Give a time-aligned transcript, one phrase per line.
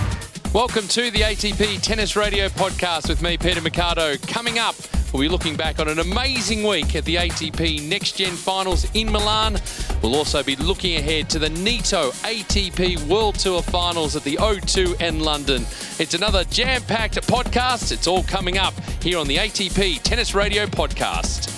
[0.52, 4.18] Welcome to the ATP Tennis Radio podcast with me, Peter Macarto.
[4.28, 4.76] Coming up,
[5.16, 9.10] we'll be looking back on an amazing week at the ATP Next Gen Finals in
[9.10, 9.56] Milan.
[10.02, 15.02] We'll also be looking ahead to the Nitto ATP World Tour Finals at the O2
[15.02, 15.62] in London.
[16.00, 17.94] It's another jam packed podcast.
[17.94, 21.55] It's all coming up here on the ATP Tennis Radio podcast.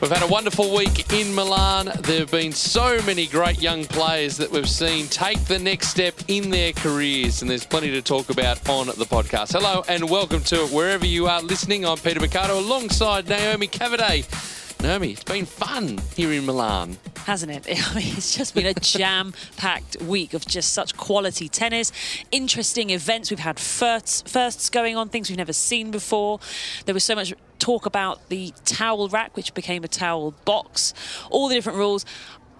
[0.00, 1.90] We've had a wonderful week in Milan.
[2.00, 6.14] There have been so many great young players that we've seen take the next step
[6.26, 9.52] in their careers, and there's plenty to talk about on the podcast.
[9.52, 11.84] Hello and welcome to it wherever you are listening.
[11.84, 14.59] I'm Peter Macarto alongside Naomi Cavaday.
[14.82, 16.96] Naomi, it's been fun here in Milan.
[17.26, 17.66] Hasn't it?
[17.96, 21.92] It's just been a jam packed week of just such quality tennis,
[22.30, 23.30] interesting events.
[23.30, 26.40] We've had firsts, firsts going on, things we've never seen before.
[26.86, 30.94] There was so much talk about the towel rack, which became a towel box,
[31.30, 32.06] all the different rules.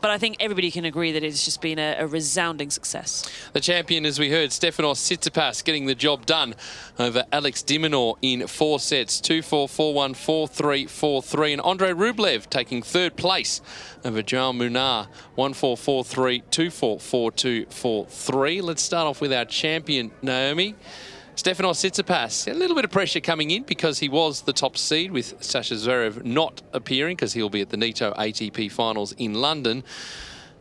[0.00, 3.30] But I think everybody can agree that it's just been a, a, resounding success.
[3.52, 6.54] The champion, as we heard, Stefanos Tsitsipas getting the job done
[6.98, 11.52] over Alex de Minaur in four sets 2 4 4 1 4 3 4 3.
[11.52, 13.60] And Andre Rublev taking third place
[14.04, 18.60] over Jaume Munar 1 4 4 3 2 4 4 2 4 3.
[18.62, 20.76] Let's start off with our champion, Naomi.
[21.40, 25.10] Stefanos Tsitsipas, a little bit of pressure coming in because he was the top seed
[25.10, 29.82] with Sasha Zverev not appearing because he'll be at the Nitto ATP Finals in London.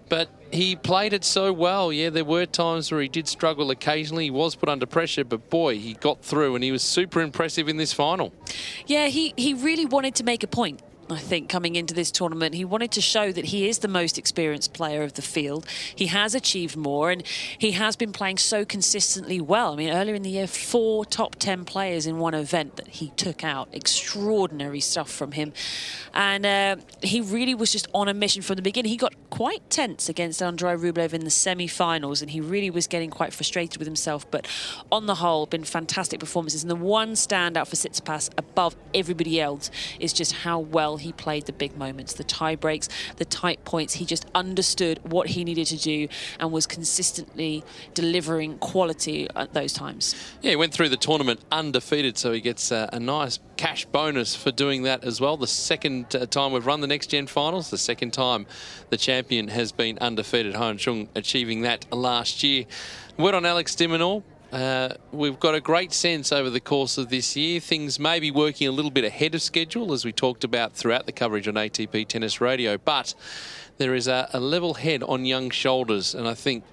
[0.07, 1.91] But he played it so well.
[1.91, 4.23] Yeah, there were times where he did struggle occasionally.
[4.23, 7.67] He was put under pressure, but boy, he got through and he was super impressive
[7.67, 8.31] in this final.
[8.87, 10.81] Yeah, he, he really wanted to make a point.
[11.11, 12.53] I think, coming into this tournament.
[12.53, 15.65] He wanted to show that he is the most experienced player of the field.
[15.95, 17.23] He has achieved more and
[17.57, 19.73] he has been playing so consistently well.
[19.73, 23.09] I mean, earlier in the year, four top 10 players in one event that he
[23.15, 23.69] took out.
[23.73, 25.51] Extraordinary stuff from him.
[26.13, 28.91] And uh, he really was just on a mission from the beginning.
[28.91, 32.85] He got quite tense against Andrei Rublev in the semi finals and he really was
[32.87, 34.29] getting quite frustrated with himself.
[34.29, 34.47] But
[34.91, 36.63] on the whole, been fantastic performances.
[36.63, 41.45] And the one standout for Tsitsipas above everybody else is just how well he played
[41.45, 43.95] the big moments, the tie breaks, the tight points.
[43.95, 46.07] He just understood what he needed to do
[46.39, 50.15] and was consistently delivering quality at those times.
[50.41, 54.35] Yeah, he went through the tournament undefeated, so he gets a, a nice cash bonus
[54.35, 55.37] for doing that as well.
[55.37, 58.45] The second uh, time we've run the next gen finals, the second time
[58.89, 60.55] the champion has been undefeated.
[60.55, 62.65] Hyeon Chung achieving that last year.
[63.17, 64.23] Word on Alex de Minaur.
[64.51, 67.59] Uh, we've got a great sense over the course of this year.
[67.59, 71.05] Things may be working a little bit ahead of schedule, as we talked about throughout
[71.05, 73.13] the coverage on ATP Tennis Radio, but
[73.77, 76.63] there is a, a level head on young shoulders, and I think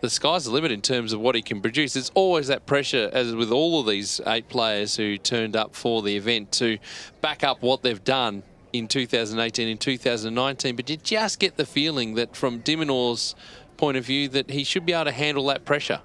[0.00, 1.96] the sky's the limit in terms of what he can produce.
[1.96, 6.02] It's always that pressure, as with all of these eight players who turned up for
[6.02, 6.78] the event, to
[7.20, 10.76] back up what they've done in 2018 and 2019.
[10.76, 13.34] But you just get the feeling that from de Minaur's
[13.80, 16.02] point of view that he should be able to handle that pressure.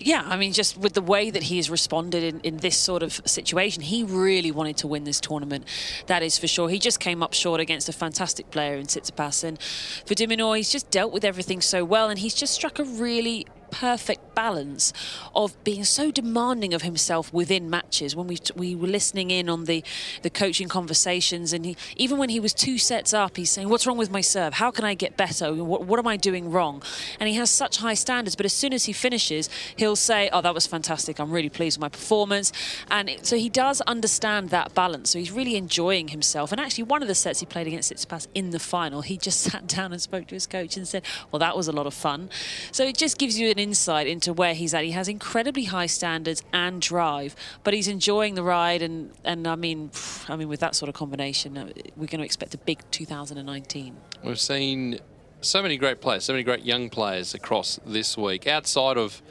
[0.00, 3.04] Yeah, I mean, just with the way that he has responded in, in this sort
[3.04, 5.64] of situation, he really wanted to win this tournament.
[6.08, 6.68] That is for sure.
[6.68, 9.44] He just came up short against a fantastic player in Tsitsipas.
[9.44, 9.62] And
[10.04, 12.84] for de Minaur, he's just dealt with everything so well, and he's just struck a
[12.84, 14.92] really perfect balance
[15.34, 18.14] of being so demanding of himself within matches.
[18.14, 19.82] When we we were listening in on the
[20.22, 23.86] the coaching conversations, and he even when he was two sets up, he's saying, "What's
[23.86, 24.54] wrong with my serve?
[24.54, 25.52] How can I get better?
[25.52, 26.82] What, what am I doing wrong?"
[27.18, 28.36] And he has such high standards.
[28.36, 31.18] But as soon as he finishes, he'll say, "Oh, that was fantastic.
[31.18, 32.52] I'm really pleased with my performance."
[32.90, 35.10] And it, so he does understand that balance.
[35.10, 36.52] So he's really enjoying himself.
[36.52, 39.40] And actually, one of the sets he played against Tsitsipas in the final, he just
[39.50, 41.94] sat down and spoke to his coach and said, "Well, that was a lot of
[41.94, 42.30] fun."
[42.70, 44.84] So it just gives you an insight into where he's at.
[44.84, 47.34] He has incredibly high standards and drive,
[47.64, 48.82] but he's enjoying the ride.
[48.82, 49.90] And and I mean,
[50.28, 51.64] I mean, with that sort of combination, uh,
[51.96, 53.96] we're going to expect a big 2019.
[54.22, 55.00] We've seen
[55.40, 58.46] so many great players, so many great young players across this week.
[58.46, 59.22] Outside of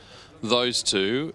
[0.41, 1.33] those two,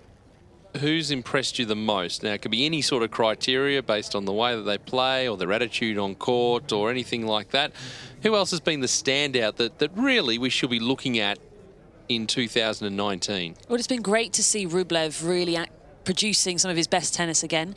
[0.76, 2.22] who's impressed you the most?
[2.22, 5.28] Now, it could be any sort of criteria based on the way that they play
[5.28, 7.72] or their attitude on court or anything like that.
[8.22, 11.38] Who else has been the standout that, that really we should be looking at
[12.08, 13.56] in 2019?
[13.68, 15.77] Well, it's been great to see Rublev really act
[16.08, 17.74] producing some of his best tennis again.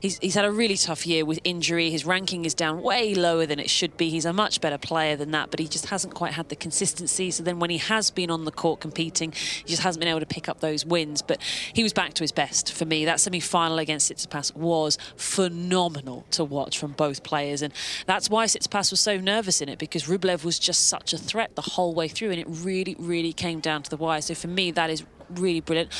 [0.00, 1.90] He's, he's had a really tough year with injury.
[1.90, 4.08] His ranking is down way lower than it should be.
[4.08, 7.30] He's a much better player than that, but he just hasn't quite had the consistency.
[7.30, 10.20] So then when he has been on the court competing, he just hasn't been able
[10.20, 11.20] to pick up those wins.
[11.20, 11.42] But
[11.74, 13.04] he was back to his best for me.
[13.04, 17.60] That semi-final against Tsitsipas was phenomenal to watch from both players.
[17.60, 17.74] And
[18.06, 21.54] that's why Tsitsipas was so nervous in it, because Rublev was just such a threat
[21.54, 22.30] the whole way through.
[22.30, 24.22] And it really, really came down to the wire.
[24.22, 25.90] So for me, that is really brilliant.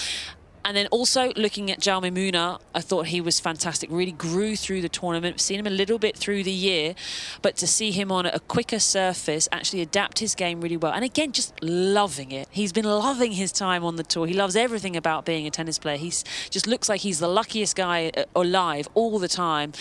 [0.64, 3.90] And then also looking at Jaume Munar, I thought he was fantastic.
[3.92, 5.40] Really grew through the tournament.
[5.40, 6.94] Seen him a little bit through the year,
[7.42, 10.92] but to see him on a quicker surface, actually adapt his game really well.
[10.92, 12.48] And again, just loving it.
[12.50, 14.26] He's been loving his time on the tour.
[14.26, 15.98] He loves everything about being a tennis player.
[15.98, 19.72] He just looks like he's the luckiest guy uh, alive all the time,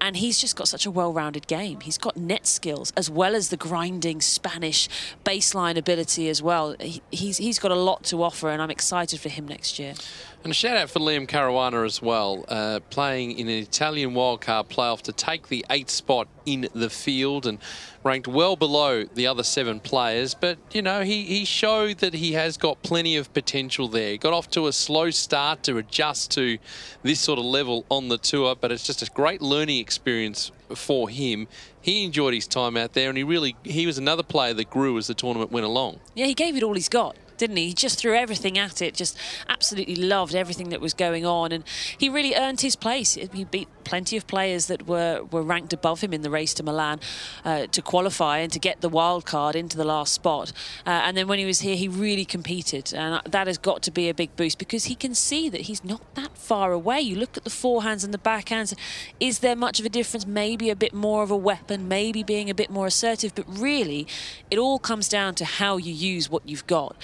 [0.00, 1.80] and he's just got such a well-rounded game.
[1.80, 4.88] He's got net skills as well as the grinding Spanish
[5.22, 6.76] baseline ability as well.
[7.10, 9.94] he's he's got a lot to offer, and I'm excited for him next year.
[10.42, 14.68] And a shout out for Liam Caruana as well, uh, playing in an Italian wildcard
[14.68, 17.58] playoff to take the eighth spot in the field and
[18.02, 20.32] ranked well below the other seven players.
[20.32, 24.16] But, you know, he, he showed that he has got plenty of potential there.
[24.16, 26.56] Got off to a slow start to adjust to
[27.02, 31.10] this sort of level on the tour, but it's just a great learning experience for
[31.10, 31.48] him.
[31.82, 34.96] He enjoyed his time out there and he really, he was another player that grew
[34.96, 36.00] as the tournament went along.
[36.14, 37.68] Yeah, he gave it all he's got didn't he?
[37.68, 41.64] He just threw everything at it, just absolutely loved everything that was going on, and
[41.98, 43.14] he really earned his place.
[43.14, 46.62] He beat plenty of players that were, were ranked above him in the race to
[46.62, 47.00] Milan
[47.44, 50.52] uh, to qualify and to get the wild card into the last spot.
[50.86, 53.90] Uh, and then when he was here, he really competed, and that has got to
[53.90, 57.00] be a big boost because he can see that he's not that far away.
[57.00, 58.74] You look at the forehands and the backhands.
[59.18, 60.24] Is there much of a difference?
[60.24, 64.06] Maybe a bit more of a weapon, maybe being a bit more assertive, but really,
[64.52, 66.96] it all comes down to how you use what you've got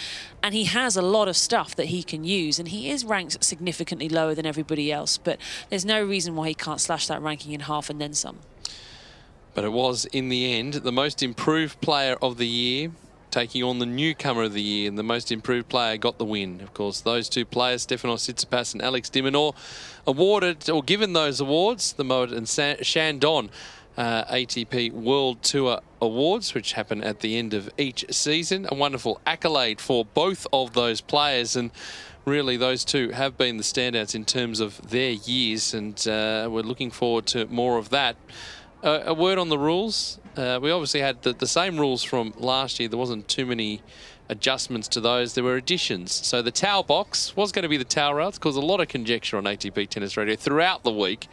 [0.46, 3.42] and he has a lot of stuff that he can use and he is ranked
[3.42, 5.40] significantly lower than everybody else but
[5.70, 8.38] there's no reason why he can't slash that ranking in half and then some.
[9.54, 12.92] But it was in the end the most improved player of the year
[13.32, 16.60] taking on the newcomer of the year and the most improved player got the win.
[16.60, 19.52] Of course those two players Stefanos Tsitsipas and Alex de Minaur
[20.06, 23.50] awarded or given those awards the Moët & Chandon
[23.96, 28.66] uh, ATP World Tour Awards, which happen at the end of each season.
[28.70, 31.56] A wonderful accolade for both of those players.
[31.56, 31.70] And
[32.24, 35.72] really, those two have been the standouts in terms of their years.
[35.72, 38.16] And uh, we're looking forward to more of that.
[38.82, 40.20] Uh, a word on the rules.
[40.36, 42.88] Uh, we obviously had the, the same rules from last year.
[42.88, 43.80] There wasn't too many
[44.28, 45.34] adjustments to those.
[45.34, 46.12] There were additions.
[46.12, 48.88] So the towel box was going to be the towel rails, caused a lot of
[48.88, 51.28] conjecture on ATP Tennis Radio throughout the week.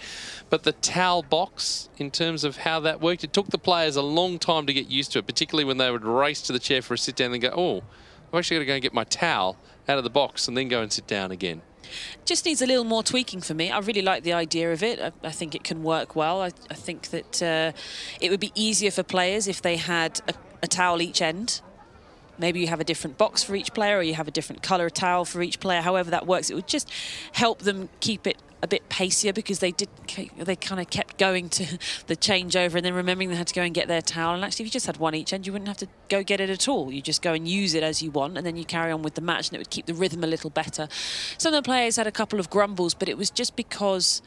[0.49, 4.01] But the towel box, in terms of how that worked, it took the players a
[4.01, 6.81] long time to get used to it, particularly when they would race to the chair
[6.81, 7.83] for a sit down and go, oh,
[8.31, 10.67] I've actually got to go and get my towel out of the box and then
[10.67, 11.61] go and sit down again.
[12.25, 13.69] Just needs a little more tweaking for me.
[13.69, 14.99] I really like the idea of it.
[14.99, 16.41] I, I think it can work well.
[16.41, 17.77] I, I think that uh,
[18.19, 21.61] it would be easier for players if they had a, a towel each end
[22.37, 24.89] maybe you have a different box for each player or you have a different colour
[24.89, 26.49] towel for each player however that works.
[26.49, 26.89] It would just
[27.33, 29.89] help them keep it a bit pacier because they did
[30.37, 31.65] they kind of kept going to
[32.07, 34.33] the changeover and then remembering they had to go and get their towel.
[34.33, 36.39] And actually if you just had one each end you wouldn't have to go get
[36.39, 36.91] it at all.
[36.91, 39.15] You just go and use it as you want and then you carry on with
[39.15, 40.87] the match and it would keep the rhythm a little better.
[41.37, 44.21] Some of the players had a couple of grumbles but it was just because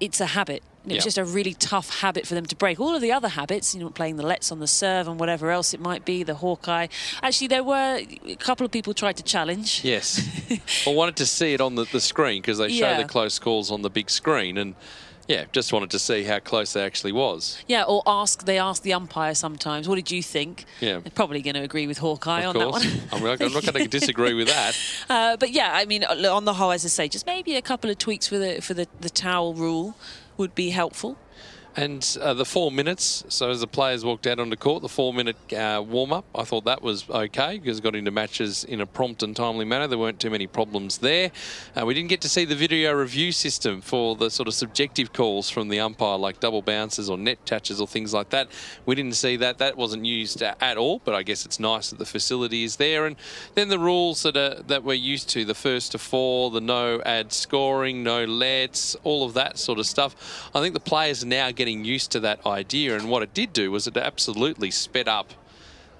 [0.00, 1.04] it's a habit it's yep.
[1.04, 2.80] just a really tough habit for them to break.
[2.80, 5.50] All of the other habits, you know, playing the lets on the serve and whatever
[5.50, 6.86] else it might be, the Hawkeye.
[7.22, 9.84] Actually, there were a couple of people tried to challenge.
[9.84, 10.26] Yes.
[10.86, 13.02] I wanted to see it on the, the screen because they show yeah.
[13.02, 14.56] the close calls on the big screen.
[14.56, 14.74] And
[15.30, 17.62] Yeah, just wanted to see how close they actually was.
[17.68, 20.64] Yeah, or ask they ask the umpire sometimes, what did you think?
[20.80, 20.98] Yeah.
[20.98, 22.82] They're probably going to agree with Hawkeye Of on course.
[22.82, 23.08] that one.
[23.12, 24.76] I'm not, I'm not going to disagree with that.
[25.08, 27.88] Uh, but yeah, I mean, on the whole, as I say, just maybe a couple
[27.90, 29.94] of tweaks for the for the, the towel rule
[30.36, 31.16] would be helpful.
[31.76, 35.14] And uh, the four minutes, so as the players walked out onto court, the four
[35.14, 38.86] minute uh, warm up, I thought that was okay because got into matches in a
[38.86, 39.86] prompt and timely manner.
[39.86, 41.30] There weren't too many problems there.
[41.78, 45.12] Uh, we didn't get to see the video review system for the sort of subjective
[45.12, 48.48] calls from the umpire, like double bounces or net touches or things like that.
[48.84, 49.58] We didn't see that.
[49.58, 53.06] That wasn't used at all, but I guess it's nice that the facility is there.
[53.06, 53.14] And
[53.54, 57.00] then the rules that are that we're used to the first to four, the no
[57.02, 60.50] ad scoring, no lets, all of that sort of stuff.
[60.52, 62.96] I think the players now getting used to that idea.
[62.96, 65.34] And what it did do was it absolutely sped up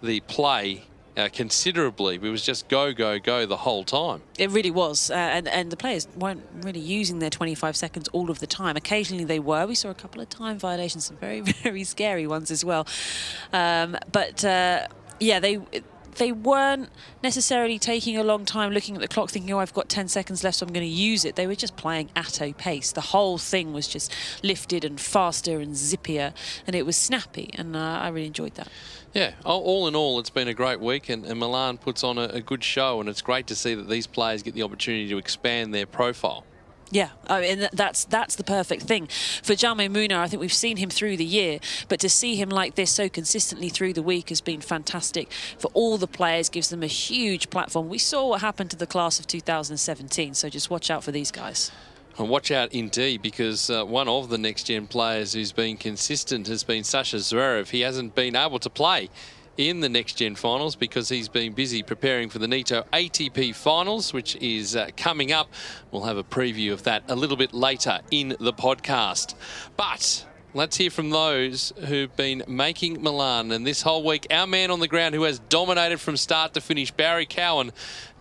[0.02, 0.84] the play
[1.18, 2.14] uh, considerably.
[2.14, 4.22] It was just go, go, go the whole time.
[4.38, 8.30] It really was, uh, and and the players weren't really using their 25 seconds all
[8.30, 8.74] of the time.
[8.76, 9.66] Occasionally they were.
[9.66, 12.86] We saw a couple of time violations, some very very scary ones as well.
[13.52, 14.86] Um, but uh,
[15.18, 15.60] yeah, they
[16.16, 16.88] they weren't
[17.22, 20.44] necessarily taking a long time looking at the clock thinking, oh, I've got 10 seconds
[20.44, 21.36] left, so I'm going to use it.
[21.36, 22.92] They were just playing at a pace.
[22.92, 24.12] The whole thing was just
[24.42, 26.32] lifted and faster and zippier,
[26.66, 28.68] and it was snappy, and uh, I really enjoyed that.
[29.12, 32.24] Yeah, all in all, it's been a great week, and, and Milan puts on a,
[32.24, 35.18] a good show, and it's great to see that these players get the opportunity to
[35.18, 36.44] expand their profile.
[36.92, 39.06] Yeah, I mean that's that's the perfect thing
[39.42, 40.16] for Jaume Munar.
[40.16, 43.08] I think we've seen him through the year, but to see him like this so
[43.08, 46.48] consistently through the week has been fantastic for all the players.
[46.48, 47.88] Gives them a huge platform.
[47.88, 51.30] We saw what happened to the class of 2017, so just watch out for these
[51.30, 51.70] guys.
[52.18, 56.48] And watch out indeed, because uh, one of the next gen players who's been consistent
[56.48, 57.68] has been Sasha Zverev.
[57.68, 59.08] He hasn't been able to play
[59.68, 64.12] in the next gen finals because he's been busy preparing for the Nitto ATP finals,
[64.12, 65.52] which is uh, coming up.
[65.90, 69.34] We'll have a preview of that a little bit later in the podcast.
[69.76, 73.52] But Let's hear from those who've been making Milan.
[73.52, 76.60] And this whole week, our man on the ground who has dominated from start to
[76.60, 77.70] finish, Barry Cowan,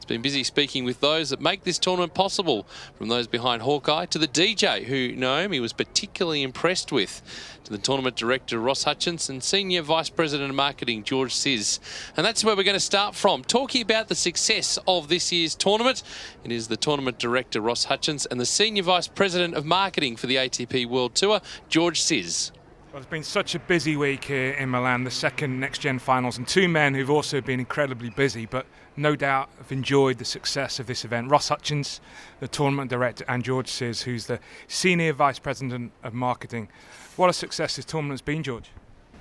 [0.09, 2.67] been busy speaking with those that make this tournament possible.
[2.97, 7.21] From those behind Hawkeye to the DJ, who Naomi was particularly impressed with,
[7.63, 11.79] to the tournament director, Ross Hutchins, and Senior Vice President of Marketing, George Ciz.
[12.17, 15.55] And that's where we're going to start from, talking about the success of this year's
[15.55, 16.03] tournament.
[16.43, 20.27] It is the tournament director, Ross Hutchins, and the Senior Vice President of Marketing for
[20.27, 21.39] the ATP World Tour,
[21.69, 22.51] George Ciz.
[22.91, 26.39] Well, it's been such a busy week here in Milan, the second next gen finals,
[26.39, 30.79] and two men who've also been incredibly busy, but no doubt have enjoyed the success
[30.79, 31.29] of this event.
[31.29, 32.01] Ross Hutchins,
[32.39, 36.69] the tournament director, and George Ciz, who's the senior vice president of marketing.
[37.15, 38.69] What a success this tournament's been, George.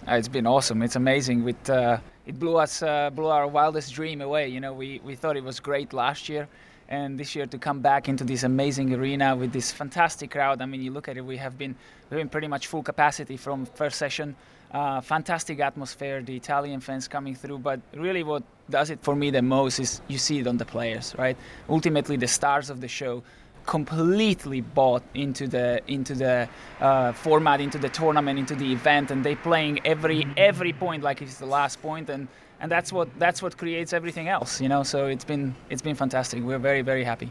[0.07, 0.83] Uh, it's been awesome.
[0.83, 1.45] It's amazing.
[1.45, 4.49] With uh, it blew us, uh, blew our wildest dream away.
[4.49, 6.49] You know, we, we thought it was great last year,
[6.89, 10.63] and this year to come back into this amazing arena with this fantastic crowd.
[10.63, 11.75] I mean, you look at it, we have been
[12.11, 14.37] we've pretty much full capacity from first session.
[14.73, 17.59] Uh, fantastic atmosphere, the Italian fans coming through.
[17.59, 20.67] But really, what does it for me the most is you see it on the
[20.67, 21.37] players, right?
[21.69, 23.23] Ultimately, the stars of the show
[23.69, 26.49] completely bought into the into the
[26.81, 31.23] uh, format, into the tournament, into the event, and they playing every every point like
[31.23, 32.29] it's the last point, and
[32.61, 34.83] and that's what that's what creates everything else, you know.
[34.83, 36.43] So it's been it's been fantastic.
[36.43, 37.31] We're very very happy.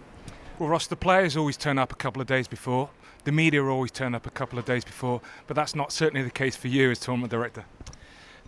[0.60, 2.90] Well, Ross, the players always turn up a couple of days before.
[3.28, 6.32] The media always turn up a couple of days before, but that's not certainly the
[6.32, 7.66] case for you as tournament director.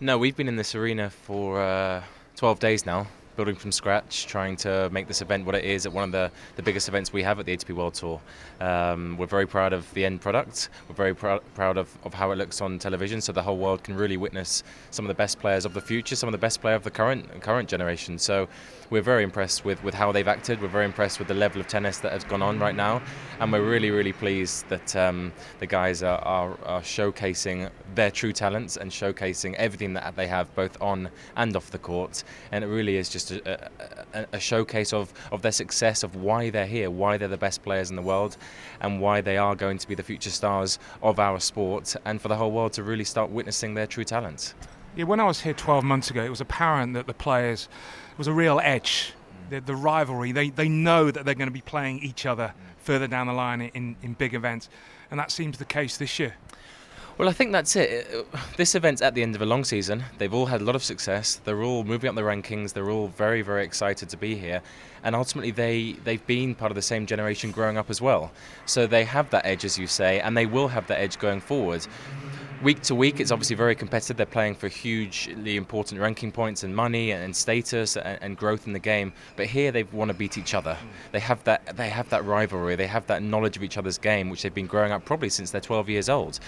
[0.00, 2.02] No, we've been in this arena for uh,
[2.36, 3.06] 12 days now,
[3.40, 6.30] building from scratch, trying to make this event what it is at one of the,
[6.56, 8.20] the biggest events we have at the ATP World Tour.
[8.60, 10.68] Um, we're very proud of the end product.
[10.86, 13.82] We're very pr- proud of, of how it looks on television, so the whole world
[13.82, 16.60] can really witness some of the best players of the future, some of the best
[16.60, 18.18] player of the current current generation.
[18.18, 18.46] So
[18.90, 20.60] we're very impressed with, with how they've acted.
[20.60, 23.00] We're very impressed with the level of tennis that has gone on right now,
[23.38, 28.34] and we're really really pleased that um, the guys are, are, are showcasing their true
[28.34, 32.22] talents and showcasing everything that they have both on and off the court.
[32.52, 33.70] And it really is just a,
[34.14, 37.62] a, a showcase of, of their success, of why they're here, why they're the best
[37.62, 38.36] players in the world,
[38.80, 42.28] and why they are going to be the future stars of our sport, and for
[42.28, 44.54] the whole world to really start witnessing their true talents.
[44.96, 47.68] Yeah, when I was here 12 months ago, it was apparent that the players
[48.12, 49.14] it was a real edge.
[49.50, 53.06] The, the rivalry, they, they know that they're going to be playing each other further
[53.06, 54.68] down the line in, in big events,
[55.10, 56.34] and that seems the case this year.
[57.20, 58.26] Well, I think that's it.
[58.56, 60.04] This event's at the end of a long season.
[60.16, 61.38] They've all had a lot of success.
[61.44, 62.72] They're all moving up the rankings.
[62.72, 64.62] They're all very, very excited to be here.
[65.04, 68.32] And ultimately, they, they've been part of the same generation growing up as well.
[68.64, 71.42] So they have that edge, as you say, and they will have that edge going
[71.42, 71.86] forward.
[72.62, 74.16] Week to week, it's obviously very competitive.
[74.16, 78.72] They're playing for hugely important ranking points and money and, status and, and, growth in
[78.72, 79.12] the game.
[79.36, 80.76] But here, they want to beat each other.
[81.12, 81.76] They have that.
[81.76, 82.76] They have that rivalry.
[82.76, 85.50] They have that knowledge of each other's game, which they've been growing up probably since
[85.50, 86.38] they're 12 years old.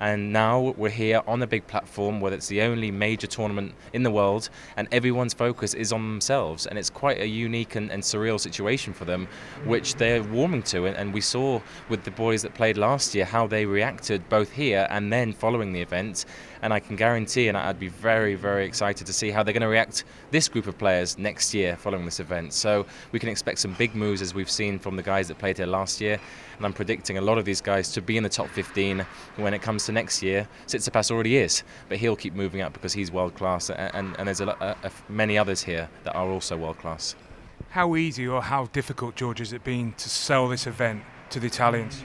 [0.00, 4.02] And now we're here on a big platform where it's the only major tournament in
[4.02, 6.66] the world, and everyone's focus is on themselves.
[6.66, 9.28] And it's quite a unique and, and surreal situation for them,
[9.64, 10.86] which they're warming to.
[10.86, 14.50] And, and we saw with the boys that played last year how they reacted both
[14.50, 16.24] here and then following the event.
[16.62, 19.60] And I can guarantee, and I'd be very, very excited to see how they're going
[19.60, 22.54] to react this group of players next year following this event.
[22.54, 25.58] So we can expect some big moves as we've seen from the guys that played
[25.58, 26.18] here last year.
[26.56, 29.04] And I'm predicting a lot of these guys to be in the top 15
[29.36, 30.48] when it comes to next year.
[30.66, 33.70] Tsitsipas already is, but he'll keep moving up because he's world class.
[33.70, 37.14] And, and, and there's a, a, a, many others here that are also world class.
[37.70, 41.46] How easy or how difficult, George, has it been to sell this event to the
[41.46, 42.04] Italians?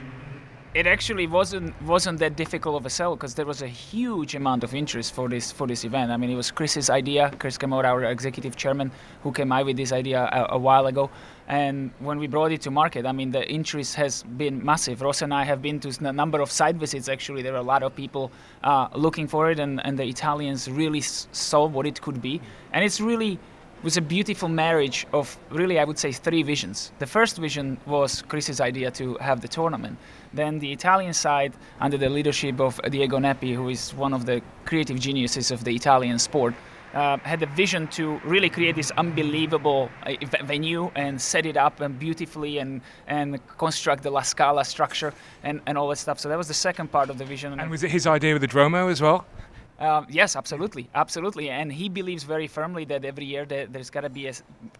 [0.74, 4.64] It actually wasn't wasn't that difficult of a sell because there was a huge amount
[4.64, 6.12] of interest for this for this event.
[6.12, 8.90] I mean, it was Chris's idea, Chris Kermode, our executive chairman,
[9.22, 11.08] who came out with this idea a, a, while ago.
[11.48, 15.00] And when we brought it to market, I mean, the interest has been massive.
[15.00, 17.08] Ross and I have been to a number of site visits.
[17.08, 18.30] Actually, there are a lot of people
[18.62, 22.42] uh, looking for it, and, and the Italians really saw what it could be.
[22.74, 23.38] And it's really
[23.82, 26.92] was a beautiful marriage of really, I would say, three visions.
[26.98, 29.98] The first vision was Chris's idea to have the tournament.
[30.32, 34.42] Then the Italian side, under the leadership of Diego Nepi, who is one of the
[34.64, 36.54] creative geniuses of the Italian sport,
[36.94, 41.80] uh, had a vision to really create this unbelievable uh, venue and set it up
[41.80, 46.18] and beautifully and and construct the La Scala structure and, and all that stuff.
[46.18, 47.60] So that was the second part of the vision.
[47.60, 49.26] And was it his idea with the Duomo as well?
[49.78, 54.00] Um, yes, absolutely, absolutely, and he believes very firmly that every year that there's got
[54.00, 54.32] to be a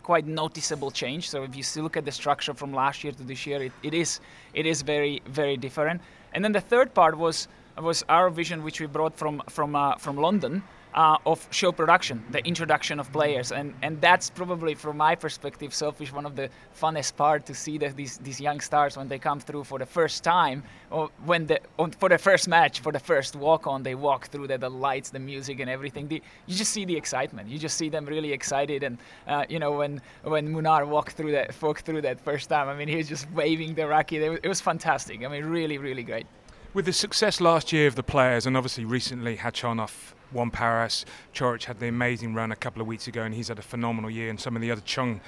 [0.02, 1.31] quite noticeable change.
[1.31, 3.95] So if you look at the structure from last year to this year, it, it
[3.95, 4.21] is
[4.55, 6.00] it is very very different.
[6.33, 7.47] And then the third part was
[7.81, 10.64] was our vision, which we brought from from uh, from London,
[10.95, 15.75] uh, of show production, the introduction of players, and and that's probably from my perspective,
[15.75, 16.49] selfish, one of the
[16.80, 19.87] funnest part to see that these these young stars when they come through for the
[19.87, 21.61] first time, or when the
[21.99, 25.11] for the first match, for the first walk on, they walk through the, the lights,
[25.11, 26.09] the music, and everything.
[26.09, 27.49] The, you just see the excitement.
[27.49, 31.33] You just see them really excited, and uh, you know when when Munar walked through
[31.33, 34.23] that walked through that first time, I mean he was just waving the racket.
[34.23, 35.25] It was, it was fantastic.
[35.25, 36.26] I mean really really great.
[36.75, 41.04] With the success last year of the players, and obviously recently Khachanov won Paris.
[41.35, 44.11] Coric had the amazing run a couple of weeks ago, and he's had a phenomenal
[44.11, 44.30] year.
[44.30, 45.20] And some of the other Chung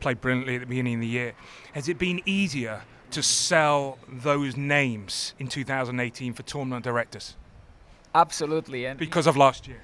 [0.00, 1.32] played brilliantly at the beginning of the year.
[1.72, 7.36] Has it been easier to sell those names in 2018 for tournament directors?
[8.14, 9.82] Absolutely, and because of last year.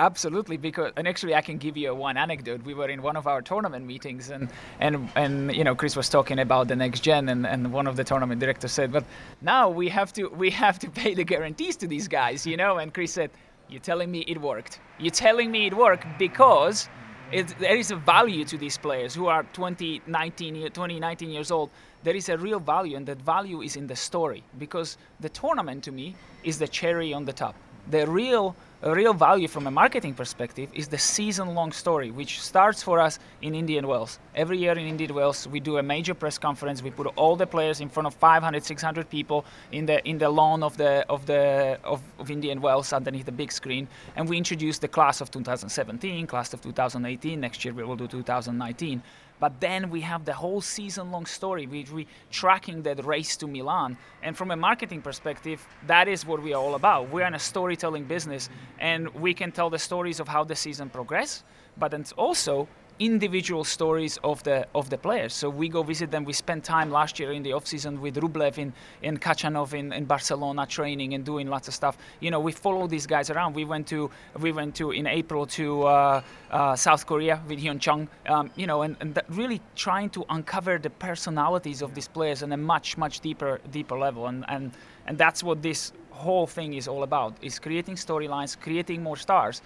[0.00, 2.62] Absolutely, because and actually I can give you one anecdote.
[2.62, 4.48] We were in one of our tournament meetings, and
[4.80, 7.96] and and you know Chris was talking about the next gen, and, and one of
[7.96, 9.04] the tournament directors said, "But
[9.42, 12.78] now we have to we have to pay the guarantees to these guys," you know.
[12.78, 13.30] And Chris said,
[13.70, 14.80] "You're telling me it worked?
[14.98, 16.88] You're telling me it worked because."
[17.32, 21.52] It, there is a value to these players who are 20, 19, 20, 19 years
[21.52, 21.70] old.
[22.02, 25.84] There is a real value, and that value is in the story because the tournament
[25.84, 27.54] to me is the cherry on the top.
[27.88, 32.82] The real a real value from a marketing perspective is the season-long story, which starts
[32.82, 34.18] for us in Indian Wells.
[34.34, 36.82] Every year in Indian Wells, we do a major press conference.
[36.82, 40.30] We put all the players in front of 500, 600 people in the in the
[40.30, 44.38] lawn of the of the of, of Indian Wells underneath the big screen, and we
[44.38, 47.38] introduce the class of 2017, class of 2018.
[47.38, 49.02] Next year we will do 2019.
[49.40, 53.46] But then we have the whole season long story, which we tracking that race to
[53.46, 53.96] Milan.
[54.22, 57.10] And from a marketing perspective, that is what we are all about.
[57.10, 60.90] We're in a storytelling business and we can tell the stories of how the season
[60.90, 61.44] progressed,
[61.78, 62.68] but it's also
[63.00, 65.32] individual stories of the of the players.
[65.32, 66.24] So we go visit them.
[66.24, 69.92] We spent time last year in the off season with Rublev in, in Khachanov in,
[69.92, 71.96] in Barcelona training and doing lots of stuff.
[72.20, 73.54] You know, we follow these guys around.
[73.54, 77.80] We went to we went to in April to uh, uh, South Korea with Hyeon
[77.80, 78.06] Chung.
[78.26, 82.52] Um, you know, and, and really trying to uncover the personalities of these players on
[82.52, 84.26] a much much deeper deeper level.
[84.26, 84.72] And and
[85.06, 89.62] and that's what this whole thing is all about: is creating storylines, creating more stars.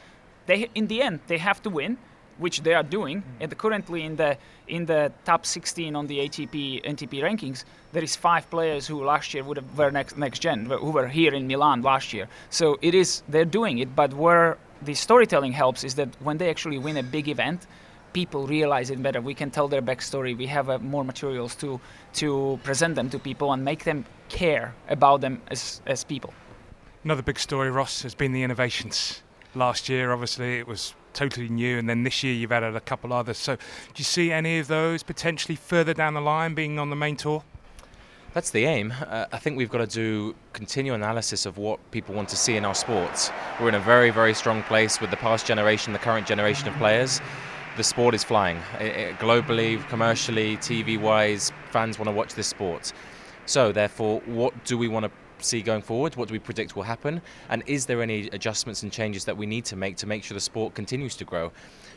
[0.46, 1.98] They in the end they have to win
[2.38, 3.42] which they are doing, mm-hmm.
[3.42, 8.16] and currently in the in the top 16 on the ATP NTP rankings, there is
[8.16, 11.46] five players who last year would have were next next gen who were here in
[11.46, 12.28] Milan last year.
[12.50, 16.50] So it is they're doing it, but where the storytelling helps is that when they
[16.50, 17.66] actually win a big event,
[18.12, 19.20] people realize it better.
[19.20, 20.36] We can tell their backstory.
[20.36, 21.80] We have uh, more materials to
[22.14, 26.32] to present them to people and make them care about them as as people.
[27.04, 29.22] Another big story, Ross, has been the innovations.
[29.54, 33.12] Last year, obviously, it was totally new, and then this year you've added a couple
[33.12, 33.38] others.
[33.38, 33.62] So, do
[33.96, 37.44] you see any of those potentially further down the line being on the main tour?
[38.34, 38.92] That's the aim.
[39.06, 42.56] Uh, I think we've got to do continual analysis of what people want to see
[42.56, 43.30] in our sports.
[43.60, 46.74] We're in a very, very strong place with the past generation, the current generation of
[46.74, 47.20] players.
[47.76, 48.60] The sport is flying.
[48.80, 52.92] It, it, globally, commercially, TV wise, fans want to watch this sport.
[53.46, 55.12] So, therefore, what do we want to
[55.44, 56.16] see going forward?
[56.16, 57.20] What do we predict will happen?
[57.48, 60.34] And is there any adjustments and changes that we need to make to make sure
[60.34, 61.52] the sport continues to grow?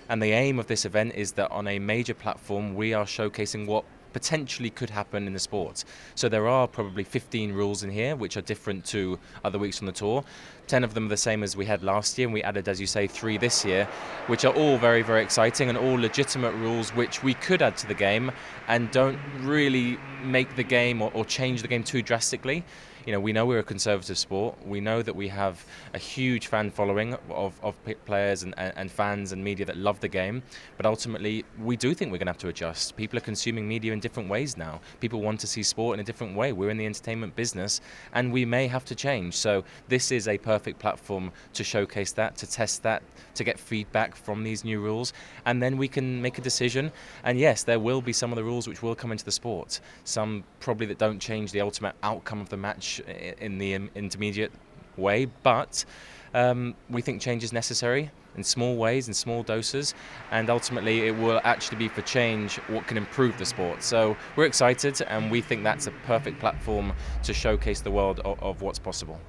[0.09, 3.65] And the aim of this event is that on a major platform, we are showcasing
[3.65, 3.83] what
[4.13, 5.83] potentially could happen in the sport.
[6.15, 9.85] So there are probably 15 rules in here, which are different to other weeks on
[9.85, 10.23] the tour.
[10.67, 12.81] 10 of them are the same as we had last year, and we added, as
[12.81, 13.87] you say, three this year,
[14.27, 17.87] which are all very, very exciting and all legitimate rules which we could add to
[17.87, 18.31] the game
[18.67, 22.63] and don't really make the game or, or change the game too drastically
[23.07, 24.57] you know, we know we're a conservative sport.
[24.67, 27.73] We know that we have a huge fan following of, of
[28.05, 30.43] players and, and fans and media that love the game.
[30.75, 32.97] But ultimately, we do think we're going to have to adjust.
[32.97, 34.81] People are consuming media in different ways now.
[34.99, 36.51] People want to see sport in a different way.
[36.51, 37.79] We're in the entertainment business,
[38.11, 39.35] and we may have to change.
[39.35, 43.03] So this is a perfect platform to showcase that, to test that,
[43.35, 45.13] to get feedback from these new rules,
[45.45, 46.91] and then we can make a decision.
[47.23, 49.79] And yes, there will be some of the rules which will come into the sport.
[50.03, 54.51] Some probably that don't change the ultimate outcome of the match in the intermediate
[54.97, 55.85] way, but
[56.33, 59.95] um, we think change is necessary in small ways, in small doses,
[60.31, 63.81] and ultimately it will actually be for change what can improve the sport.
[63.81, 68.41] So we're excited, and we think that's a perfect platform to showcase the world of,
[68.41, 69.19] of what's possible.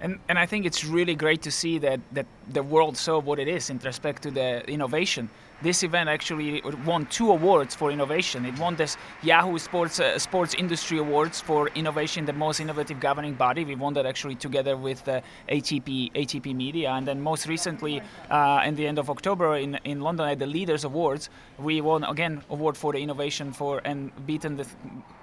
[0.00, 3.38] And, and I think it's really great to see that, that the world saw what
[3.38, 5.30] it is in respect to the innovation
[5.62, 8.44] this event actually won two awards for innovation.
[8.44, 13.34] It won this Yahoo Sports uh, Sports Industry Awards for innovation, the most innovative governing
[13.34, 13.64] body.
[13.64, 18.62] We won that actually together with uh, ATP ATP Media, and then most recently, uh,
[18.64, 22.42] in the end of October in in London at the Leaders Awards, we won again
[22.50, 24.66] award for the innovation for and beaten the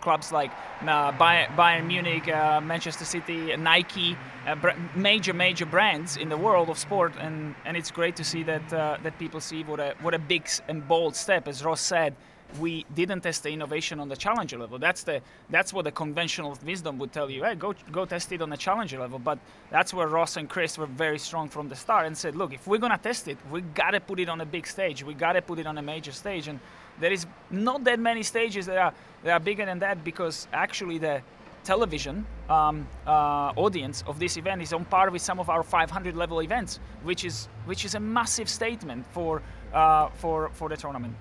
[0.02, 4.18] clubs like uh, Bayern Munich, uh, Manchester City, Nike,
[4.48, 4.56] uh,
[4.96, 8.74] major major brands in the world of sport, and and it's great to see that
[8.74, 12.16] uh, that people see what a what a big and bold step, as Ross said.
[12.60, 14.78] We didn't test the innovation on the challenger level.
[14.78, 17.44] That's the that's what the conventional wisdom would tell you.
[17.44, 19.20] Hey, go go test it on the challenger level.
[19.20, 22.54] But that's where Ross and Chris were very strong from the start and said, look,
[22.54, 25.04] if we're gonna test it, we gotta put it on a big stage.
[25.04, 26.48] We gotta put it on a major stage.
[26.48, 26.60] And
[27.00, 30.98] there is not that many stages that are that are bigger than that because actually
[30.98, 31.22] the
[31.64, 36.16] television um, uh, audience of this event is on par with some of our 500
[36.16, 39.42] level events, which is which is a massive statement for
[39.74, 41.16] uh, for for the tournament.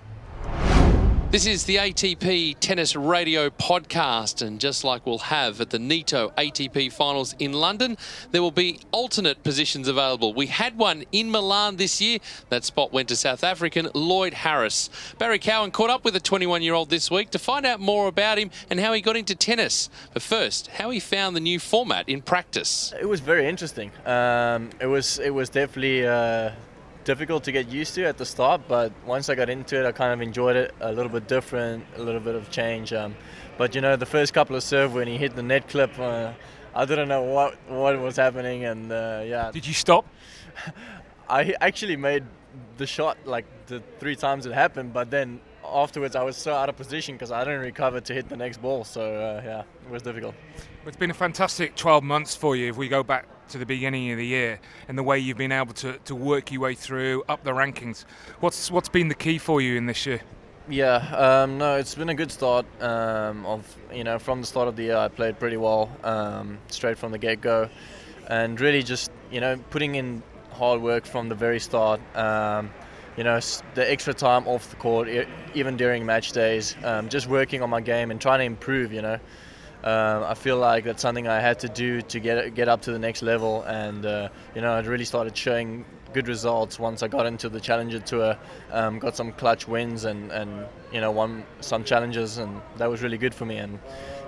[1.30, 6.34] This is the ATP Tennis Radio podcast, and just like we'll have at the Nitto
[6.34, 7.96] ATP Finals in London,
[8.32, 10.34] there will be alternate positions available.
[10.34, 12.18] We had one in Milan this year.
[12.48, 14.90] That spot went to South African Lloyd Harris.
[15.18, 18.50] Barry Cowan caught up with a 21-year-old this week to find out more about him
[18.68, 19.88] and how he got into tennis.
[20.12, 22.92] But first, how he found the new format in practice.
[23.00, 23.92] It was very interesting.
[24.04, 26.08] Um, it was it was definitely.
[26.08, 26.50] Uh
[27.04, 29.92] difficult to get used to at the start, but once I got into it, I
[29.92, 30.74] kind of enjoyed it.
[30.80, 32.92] A little bit different, a little bit of change.
[32.92, 33.16] Um,
[33.58, 36.32] but you know, the first couple of serve when he hit the net clip, uh,
[36.74, 39.50] I didn't know what what was happening, and uh, yeah.
[39.52, 40.06] Did you stop?
[41.28, 42.24] I actually made
[42.76, 45.40] the shot like the three times it happened, but then
[45.72, 48.60] afterwards I was so out of position because I didn't recover to hit the next
[48.60, 48.84] ball.
[48.84, 50.34] So uh, yeah, it was difficult.
[50.86, 52.70] It's been a fantastic 12 months for you.
[52.70, 55.52] If we go back to the beginning of the year and the way you've been
[55.52, 58.04] able to, to work your way through up the rankings,
[58.40, 60.20] what's what's been the key for you in this year?
[60.68, 62.64] Yeah, um, no, it's been a good start.
[62.80, 66.58] Um, of you know, from the start of the year, I played pretty well, um,
[66.68, 67.68] straight from the get-go,
[68.28, 72.00] and really just you know putting in hard work from the very start.
[72.16, 72.70] Um,
[73.20, 73.38] you know,
[73.74, 75.06] the extra time off the court,
[75.52, 78.94] even during match days, um, just working on my game and trying to improve.
[78.94, 79.18] You know,
[79.84, 82.92] um, I feel like that's something I had to do to get get up to
[82.92, 87.08] the next level, and uh, you know, it really started showing good results once I
[87.08, 88.38] got into the Challenger Tour.
[88.72, 93.02] Um, got some clutch wins and, and you know won some challenges, and that was
[93.02, 93.58] really good for me.
[93.58, 93.80] And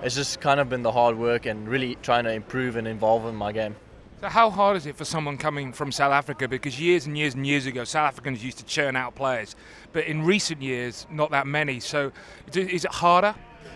[0.03, 3.25] it's just kind of been the hard work and really trying to improve and evolve
[3.25, 3.75] in my game.
[4.23, 6.47] So how hard is it for someone coming from South Africa?
[6.47, 9.53] Because years and years and years ago, South Africans used to churn out players,
[9.91, 11.81] but in recent years, not that many.
[11.81, 12.13] So
[12.53, 13.35] is it harder?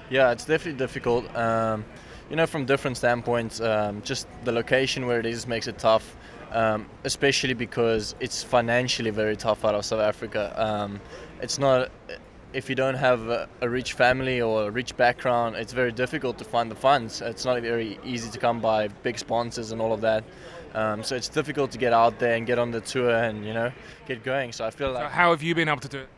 [0.09, 1.35] Yeah, it's definitely difficult.
[1.35, 1.83] Um,
[2.29, 6.15] you know, from different standpoints, um, just the location where it is makes it tough,
[6.53, 10.53] um, especially because it's financially very tough out of South Africa.
[10.55, 11.01] Um,
[11.41, 11.91] it's not,
[12.53, 16.37] if you don't have a, a, rich family or a rich background, it's very difficult
[16.37, 17.21] to find the funds.
[17.21, 20.23] It's not very easy to come by big sponsors and all of that.
[20.73, 23.53] Um, so it's difficult to get out there and get on the tour and, you
[23.53, 23.71] know,
[24.05, 24.51] get going.
[24.51, 25.03] So I feel like.
[25.03, 26.09] So how have you been able to do it?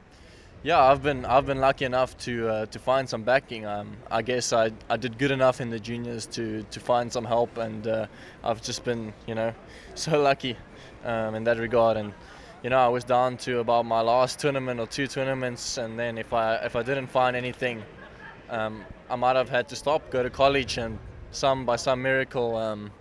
[0.62, 3.66] yeah, I've been I've been lucky enough to uh, to find some backing.
[3.66, 7.24] Um, I guess I, I did good enough in the juniors to, to find some
[7.24, 8.08] help, and uh,
[8.44, 9.54] I've just been you know
[9.96, 10.58] so lucky
[11.06, 11.96] um, in that regard.
[11.96, 12.14] And
[12.64, 16.18] you know I was down to about my last tournament or two tournaments, and then
[16.18, 17.84] if I if I didn't find anything,
[18.50, 21.00] um, I might have had to stop, go to college, and
[21.32, 22.56] some by some miracle.
[22.58, 22.92] Um,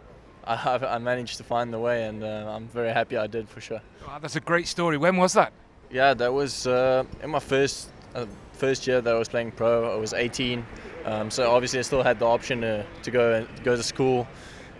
[0.44, 3.60] I, I managed to find the way, and uh, I'm very happy I did for
[3.60, 3.82] sure.
[4.06, 4.96] Wow, that's a great story.
[4.96, 5.52] When was that?
[5.90, 9.92] Yeah, that was uh, in my first uh, first year that I was playing pro.
[9.92, 10.64] I was 18,
[11.04, 14.26] um, so obviously I still had the option to, to go and go to school.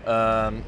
[0.06, 0.64] Um,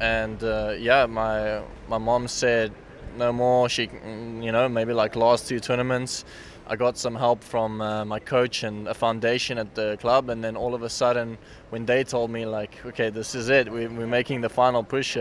[0.00, 2.72] and uh, yeah, my my mom said
[3.16, 3.68] no more.
[3.68, 6.24] She, mm, you know, maybe like last two tournaments.
[6.68, 10.42] I got some help from uh, my coach and a foundation at the club, and
[10.42, 11.38] then all of a sudden,
[11.70, 15.16] when they told me like, okay, this is it, we, are making the final push.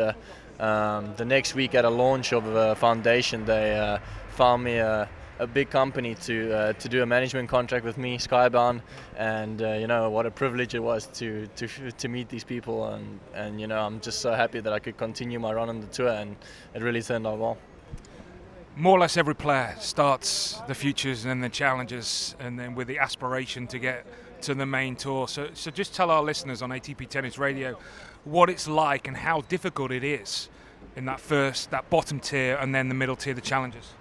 [0.59, 5.07] Um, the next week at a launch of a foundation, they uh, found me a,
[5.37, 8.81] a big company to uh, to do a management contract with me, Skybound,
[9.17, 12.85] and uh, you know what a privilege it was to to to meet these people,
[12.85, 15.81] and and you know I'm just so happy that I could continue my run on
[15.81, 16.35] the tour, and
[16.73, 17.57] it really turned out well.
[18.77, 22.87] More or less every player starts the futures and then the challenges, and then with
[22.87, 24.05] the aspiration to get
[24.41, 25.27] to the main tour.
[25.27, 27.77] So so just tell our listeners on ATP Tennis Radio
[28.25, 30.49] what it's like and how difficult it is
[30.95, 33.93] in that first that bottom tier and then the middle tier, the challenges.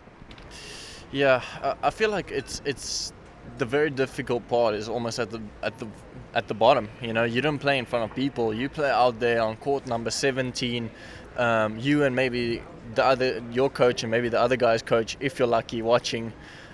[1.12, 1.42] Yeah,
[1.82, 3.12] I feel like it's it's
[3.58, 5.86] the very difficult part is almost at the at the
[6.34, 6.88] at the bottom.
[7.00, 8.52] You know, you don't play in front of people.
[8.52, 10.90] You play out there on court number 17.
[11.36, 12.62] Um, you and maybe
[12.94, 16.32] the other your coach and maybe the other guy's coach, if you're lucky, watching,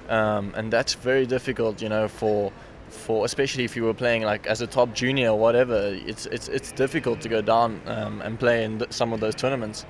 [0.08, 1.82] um, and that's very difficult.
[1.82, 2.52] You know, for
[2.90, 5.98] for especially if you were playing like as a top junior or whatever.
[6.06, 9.84] It's it's it's difficult to go down um, and play in some of those tournaments.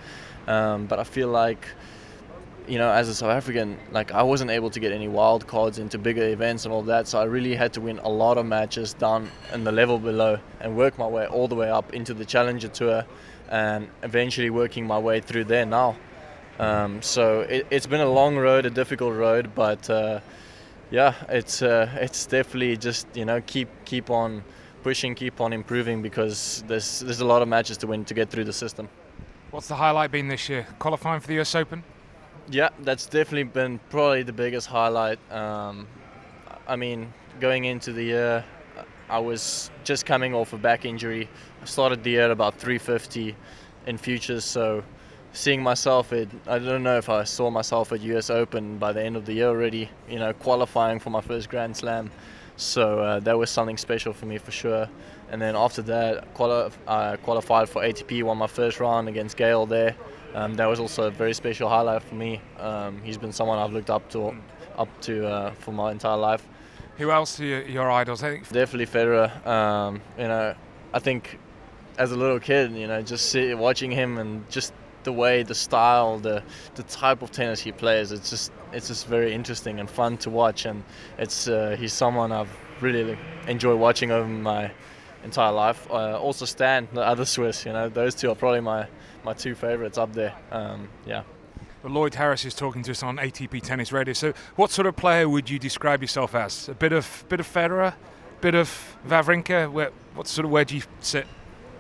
[0.47, 1.67] Um, but I feel like
[2.69, 5.79] you know, as a South African, like I wasn't able to get any wild cards
[5.79, 8.47] into bigger events and all that, so I really had to win a lot of
[8.47, 12.15] matches down in the level below and work my way all the way up into
[12.15, 13.05] the Challenger Tour,
[13.49, 15.97] and eventually working my way through there now.
[16.61, 20.21] Um, so it, has been a long road, a difficult road, but uh,
[20.91, 24.45] yeah, it's uh, it's definitely just you know keep keep on
[24.83, 28.29] pushing, keep on improving because there's there's a lot of matches to win to get
[28.29, 28.91] through the system.
[29.53, 30.67] What's the highlight been this year?
[30.79, 31.83] Qualifying for the US Open?
[32.51, 35.19] Yeah, that's definitely been probably the biggest highlight.
[35.33, 35.87] Um,
[36.69, 38.45] I mean, going into the year,
[39.09, 41.27] I was just coming off a back injury.
[41.63, 43.35] I started the year at about 350
[43.87, 44.85] in futures, so
[45.33, 49.03] seeing myself at I don't know if I saw myself at US Open by the
[49.03, 49.91] end of the year already.
[50.09, 52.11] You know, qualifying for my first Grand Slam,
[52.57, 54.89] so uh, that was something special for me for sure.
[55.31, 59.65] And then after that, quali- I qualified for ATP, won my first round against Gael
[59.65, 59.95] there
[60.35, 62.41] um, that was also a very special highlight for me.
[62.59, 64.37] Um, he's been someone I've looked up to,
[64.79, 66.47] up to uh, for my entire life.
[66.99, 68.23] Who else are your idols?
[68.23, 69.47] I think definitely Federer.
[69.47, 70.55] Um, you know,
[70.93, 71.39] I think
[71.99, 74.73] as a little kid, you know, just see, watching him and just
[75.05, 76.43] the way, the style, the
[76.75, 80.31] the type of tennis he plays, it's just it's just very interesting and fun to
[80.31, 80.67] watch.
[80.67, 80.83] And
[81.19, 84.71] it's uh, he's someone I've really enjoyed watching over my
[85.25, 85.87] entire life.
[85.91, 88.87] Uh, also Stan, the other Swiss, you know, those two are probably my
[89.25, 90.35] my two favourites up there.
[90.51, 91.23] Um, yeah.
[91.83, 94.13] Well, Lloyd Harris is talking to us on ATP Tennis Radio.
[94.13, 96.69] So, what sort of player would you describe yourself as?
[96.69, 97.95] A bit of bit of Federer,
[98.41, 99.73] bit of Wawrinka.
[99.73, 101.27] Where, what sort of where do you sit?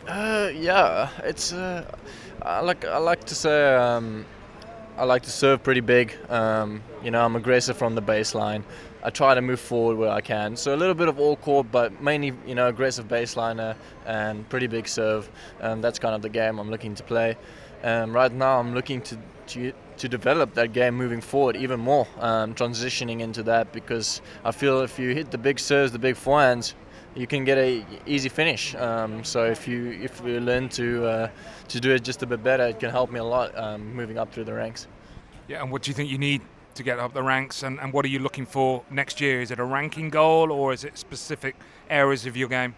[0.08, 1.52] Uh, yeah, it's.
[1.52, 1.84] Uh,
[2.42, 4.24] I like I like to say um,
[4.96, 6.16] I like to serve pretty big.
[6.28, 8.62] Um, you know, I'm aggressive from the baseline.
[9.02, 10.56] I try to move forward where I can.
[10.56, 13.76] So a little bit of all court, but mainly you know aggressive baseliner
[14.06, 15.30] and pretty big serve.
[15.60, 17.36] Um, that's kind of the game I'm looking to play.
[17.82, 22.06] Um, right now, I'm looking to, to to develop that game moving forward even more,
[22.20, 26.14] um, transitioning into that because I feel if you hit the big serves, the big
[26.14, 26.72] forehands,
[27.14, 28.74] you can get a easy finish.
[28.74, 31.30] Um, so if you if you learn to uh,
[31.68, 34.18] to do it just a bit better, it can help me a lot um, moving
[34.18, 34.86] up through the ranks.
[35.48, 36.42] Yeah, and what do you think you need
[36.74, 39.40] to get up the ranks, and, and what are you looking for next year?
[39.40, 41.56] Is it a ranking goal or is it specific
[41.88, 42.74] areas of your game?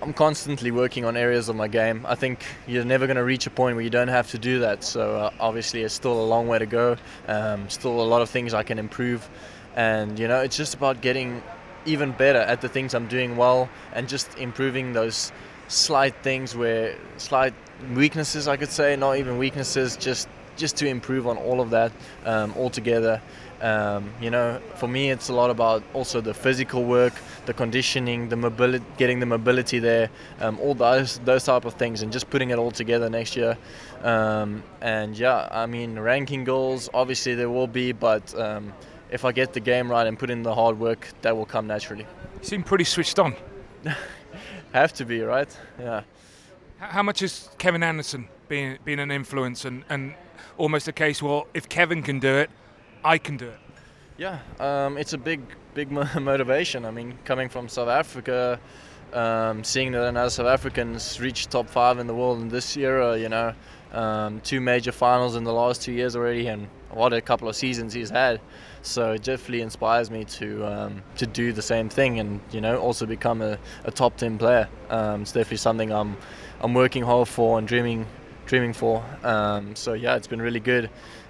[0.00, 2.06] I'm constantly working on areas of my game.
[2.06, 4.60] I think you're never going to reach a point where you don't have to do
[4.60, 4.84] that.
[4.84, 6.96] So uh, obviously, it's still a long way to go.
[7.26, 9.28] Um, still a lot of things I can improve,
[9.74, 11.42] and you know, it's just about getting
[11.88, 15.32] even better at the things I'm doing well and just improving those
[15.68, 17.54] slight things where slight
[17.94, 21.92] weaknesses, I could say, not even weaknesses, just just to improve on all of that
[22.24, 23.22] um, altogether.
[23.60, 27.12] Um, you know, for me, it's a lot about also the physical work,
[27.46, 32.02] the conditioning, the mobility, getting the mobility there, um, all those those type of things,
[32.02, 33.56] and just putting it all together next year.
[34.02, 38.72] Um, and yeah, I mean, ranking goals, obviously there will be, but um,
[39.10, 41.66] if I get the game right and put in the hard work, that will come
[41.66, 42.06] naturally.
[42.40, 43.34] You seem pretty switched on.
[44.72, 45.56] Have to be, right?
[45.78, 46.02] Yeah.
[46.78, 50.14] How much has Kevin Anderson been, been an influence and, and
[50.56, 52.50] almost a case, well, if Kevin can do it,
[53.04, 53.58] I can do it?
[54.16, 55.40] Yeah, um, it's a big,
[55.74, 55.90] big
[56.20, 56.84] motivation.
[56.84, 58.60] I mean, coming from South Africa,
[59.12, 63.16] um, seeing that another South Africans reach top five in the world in this year,
[63.16, 63.54] you know,
[63.92, 67.56] um, two major finals in the last two years already, and what a couple of
[67.56, 68.40] seasons he's had.
[68.88, 72.78] So it definitely inspires me to um, to do the same thing, and you know,
[72.78, 74.66] also become a, a top ten player.
[74.88, 76.16] Um, it's definitely something I'm
[76.60, 78.06] I'm working hard for and dreaming
[78.46, 79.04] dreaming for.
[79.22, 80.88] Um, so yeah, it's been really good,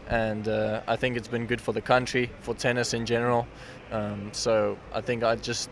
[0.09, 3.47] and uh, I think it's been good for the country, for tennis in general.
[3.91, 5.69] Um, so I think I just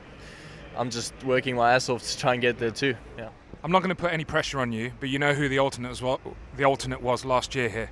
[0.76, 2.96] I'm just working my ass off to try and get there too.
[3.16, 3.28] Yeah.
[3.62, 6.00] I'm not going to put any pressure on you, but you know who the alternate
[6.00, 6.18] was,
[6.56, 7.90] the alternate was last year here.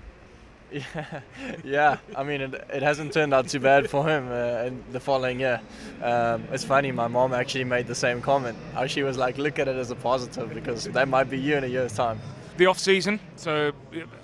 [0.72, 1.20] Yeah,
[1.62, 1.96] yeah.
[2.16, 5.38] I mean, it, it hasn't turned out too bad for him uh, in the following
[5.38, 5.61] year.
[6.03, 8.59] Um, it's funny, my mom actually made the same comment.
[8.87, 11.64] She was like, look at it as a positive because that might be you in
[11.64, 12.20] a year's time.
[12.57, 13.72] The off season, so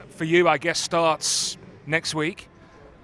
[0.08, 2.48] for you, I guess, starts next week,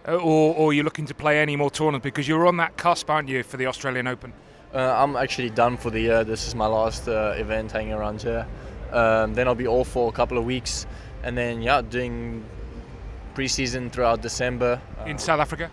[0.07, 3.09] uh, or, or you're looking to play any more tournaments because you're on that cusp,
[3.09, 4.33] aren't you, for the Australian Open?
[4.75, 6.25] Uh, I'm actually done for the year.
[6.25, 8.47] This is my last uh, event hanging around here.
[8.93, 10.87] Um, then I'll be off for a couple of weeks,
[11.23, 12.45] and then yeah, doing
[13.37, 14.81] preseason throughout December.
[15.05, 15.71] In South Africa?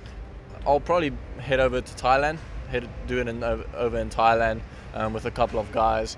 [0.68, 2.38] I'll probably head over to Thailand,
[2.70, 4.62] head do it in, over in Thailand
[4.94, 6.18] um, with a couple of guys,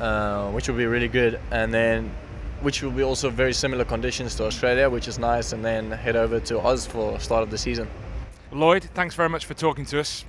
[0.00, 1.40] uh, which will be really good.
[1.50, 2.12] And then,
[2.60, 5.52] which will be also very similar conditions to Australia, which is nice.
[5.52, 7.88] And then head over to Oz for start of the season.
[8.52, 10.24] Lloyd, thanks very much for talking to us.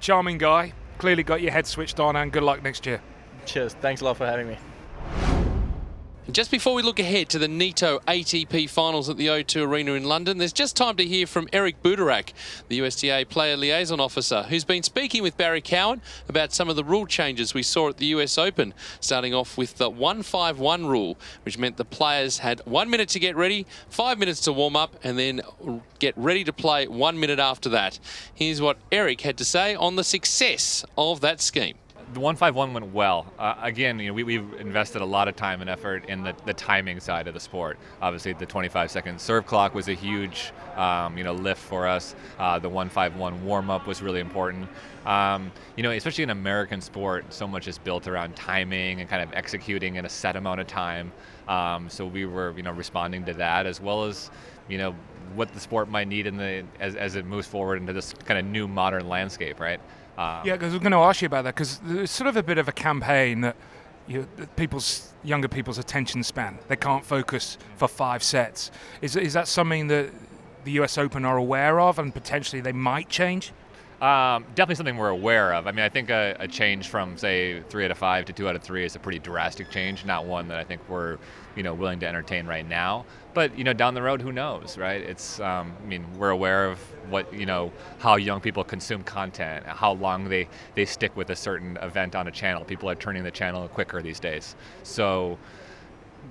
[0.00, 3.00] Charming guy, clearly got your head switched on, and good luck next year.
[3.46, 3.74] Cheers.
[3.74, 4.56] Thanks a lot for having me.
[6.30, 10.04] Just before we look ahead to the Nitto ATP finals at the O2 Arena in
[10.04, 12.32] London, there's just time to hear from Eric Butorac,
[12.68, 16.84] the USTA player liaison officer, who's been speaking with Barry Cowan about some of the
[16.84, 21.58] rule changes we saw at the US Open, starting off with the 151 rule, which
[21.58, 25.18] meant the players had one minute to get ready, five minutes to warm up, and
[25.18, 25.42] then
[25.98, 27.98] get ready to play one minute after that.
[28.32, 31.74] Here's what Eric had to say on the success of that scheme
[32.12, 33.32] the 151 went well.
[33.38, 36.34] Uh, again, you know, we, we've invested a lot of time and effort in the,
[36.44, 37.78] the timing side of the sport.
[38.02, 42.14] Obviously, the 25 second serve clock was a huge um, you know, lift for us.
[42.38, 44.68] Uh, the 151 warm up was really important.
[45.06, 49.22] Um, you know, especially in American sport, so much is built around timing and kind
[49.22, 51.12] of executing in a set amount of time.
[51.48, 54.30] Um, so we were, you know, responding to that as well as,
[54.68, 54.94] you know,
[55.34, 58.38] what the sport might need in the as, as it moves forward into this kind
[58.38, 59.80] of new modern landscape, right?
[60.22, 62.36] Um, yeah, because I was going to ask you about that because there's sort of
[62.36, 63.56] a bit of a campaign that
[64.06, 68.70] you, people's younger people's attention span they can't focus for five sets.
[69.00, 70.10] Is is that something that
[70.64, 70.98] the U.S.
[70.98, 73.52] Open are aware of and potentially they might change?
[74.02, 75.68] Um, definitely something we're aware of.
[75.68, 78.48] I mean, I think a, a, change from say three out of five to two
[78.48, 80.04] out of three is a pretty drastic change.
[80.04, 81.18] Not one that I think we're,
[81.54, 83.04] you know, willing to entertain right now.
[83.34, 85.00] But you know, down the road, who knows, right?
[85.00, 89.64] It's, um, I mean, we're aware of what you know, how young people consume content,
[89.66, 92.64] how long they they stick with a certain event on a channel.
[92.64, 95.38] People are turning the channel quicker these days, so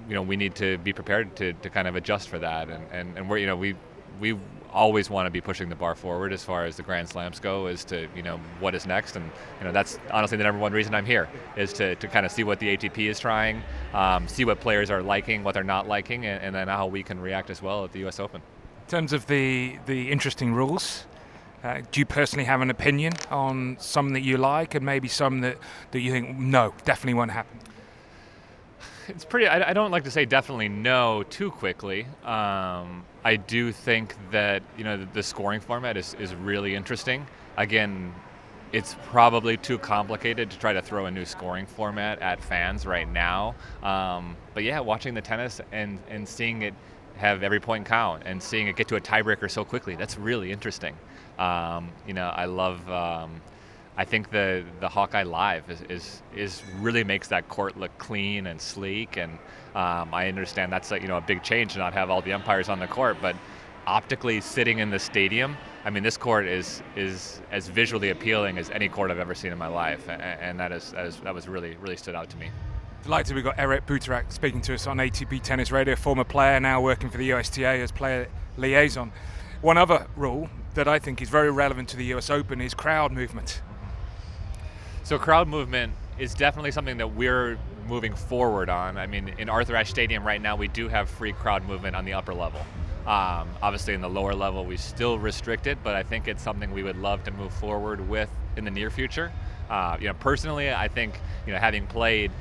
[0.07, 2.69] you know, we need to be prepared to, to kind of adjust for that.
[2.69, 3.75] And, and, and we're, you know, we
[4.19, 4.37] we
[4.73, 7.67] always want to be pushing the bar forward as far as the Grand Slams go
[7.67, 9.15] as to you know what is next.
[9.15, 9.29] And
[9.59, 12.31] you know that's honestly the number one reason I'm here is to, to kind of
[12.31, 13.61] see what the ATP is trying
[13.93, 17.03] um, see what players are liking what they're not liking and, and, then how we
[17.03, 18.41] can react as well at the US Open.
[18.41, 21.05] In terms of the the interesting rules
[21.63, 25.41] uh, do you personally have an opinion on some that you like and maybe some
[25.41, 25.57] that,
[25.91, 27.59] that you think no definitely won't happen
[29.07, 29.47] it's pretty.
[29.47, 32.05] I, I, don't like to say definitely no too quickly.
[32.23, 37.25] Um, I do think that you know the, the, scoring format is, is really interesting.
[37.57, 38.13] Again,
[38.71, 43.07] it's probably too complicated to try to throw a new scoring format at fans right
[43.07, 43.55] now.
[43.83, 46.73] Um, but yeah, watching the tennis and and seeing it
[47.17, 50.51] have every point count and seeing it get to a tiebreaker so quickly, that's really
[50.51, 50.95] interesting.
[51.37, 53.41] Um, you know, I love um,
[53.97, 58.47] I think the the Hawkeye Live is, is is really makes that court look clean
[58.47, 59.33] and sleek, and
[59.75, 62.33] um, I understand that's a, you know a big change to not have all the
[62.33, 63.35] umpires on the court, but
[63.87, 68.69] optically sitting in the stadium, I mean this court is is as visually appealing as
[68.69, 71.33] any court I've ever seen in my life, and, and that is, that is that
[71.33, 72.49] was really really stood out to me.
[73.03, 76.79] Delighted we've got Eric Butorac speaking to us on ATP Tennis Radio, former player, now
[76.79, 79.11] working for the USTA as player liaison.
[79.61, 83.11] One other rule that I think is very relevant to the US Open is crowd
[83.11, 83.61] movement.
[85.03, 88.97] So crowd movement is definitely something that we're moving forward on.
[88.97, 92.05] I mean, in Arthur Ashe Stadium right now, we do have free crowd movement on
[92.05, 92.61] the upper level.
[93.07, 96.71] Um, obviously, in the lower level, we still restrict it, but I think it's something
[96.71, 99.31] we would love to move forward with in the near future.
[99.69, 102.31] Uh, you know, personally, I think you know having played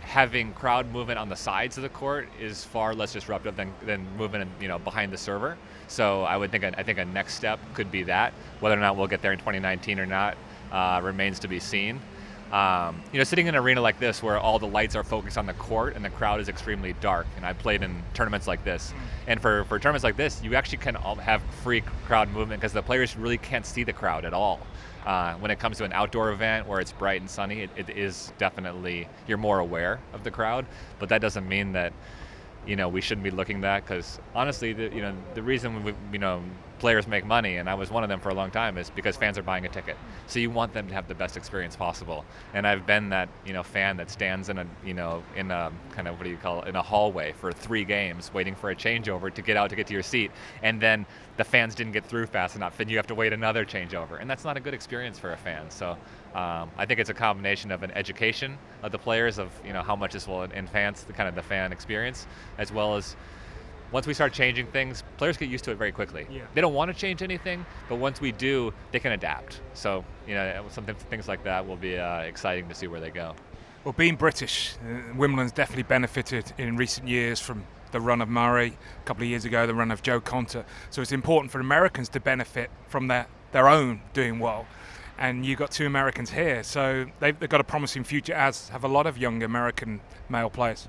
[0.00, 4.06] having crowd movement on the sides of the court is far less disruptive than, than
[4.16, 5.58] movement you know behind the server.
[5.88, 8.32] So I would think I think a next step could be that.
[8.60, 10.36] Whether or not we'll get there in 2019 or not
[10.74, 12.00] uh, remains to be seen.
[12.52, 15.38] Um, you know, sitting in an arena like this where all the lights are focused
[15.38, 18.64] on the court and the crowd is extremely dark, and I've played in tournaments like
[18.64, 18.92] this,
[19.26, 22.82] and for, for tournaments like this, you actually can have free crowd movement because the
[22.82, 24.60] players really can't see the crowd at all.
[25.06, 27.90] Uh, when it comes to an outdoor event where it's bright and sunny, it, it
[27.90, 30.64] is definitely you're more aware of the crowd.
[30.98, 31.92] But that doesn't mean that
[32.66, 35.94] you know we shouldn't be looking that because honestly, the, you know the reason we,
[36.12, 36.42] you know
[36.78, 39.16] players make money, and I was one of them for a long time, is because
[39.16, 39.96] fans are buying a ticket.
[40.26, 42.24] So you want them to have the best experience possible.
[42.52, 45.72] And I've been that you know fan that stands in a you know in a
[45.92, 48.70] kind of what do you call it in a hallway for three games, waiting for
[48.70, 50.30] a changeover to get out to get to your seat,
[50.62, 51.06] and then
[51.36, 54.28] the fans didn't get through fast enough, and you have to wait another changeover, and
[54.28, 55.70] that's not a good experience for a fan.
[55.70, 55.96] So.
[56.34, 59.82] Um, I think it's a combination of an education of the players of you know
[59.82, 62.26] how much this will enhance the kind of the fan experience,
[62.58, 63.16] as well as
[63.92, 66.26] once we start changing things, players get used to it very quickly.
[66.28, 66.42] Yeah.
[66.52, 69.60] They don't want to change anything, but once we do, they can adapt.
[69.74, 73.10] So, you know, some things like that will be uh, exciting to see where they
[73.10, 73.36] go.
[73.84, 78.76] Well, being British, uh, Wimbledon's definitely benefited in recent years from the run of Murray,
[79.00, 80.64] a couple of years ago, the run of Jo Konta.
[80.90, 84.66] So it's important for Americans to benefit from their, their own doing well.
[85.18, 88.82] And you've got two Americans here, so they've, they've got a promising future, as have
[88.82, 90.88] a lot of young American male players.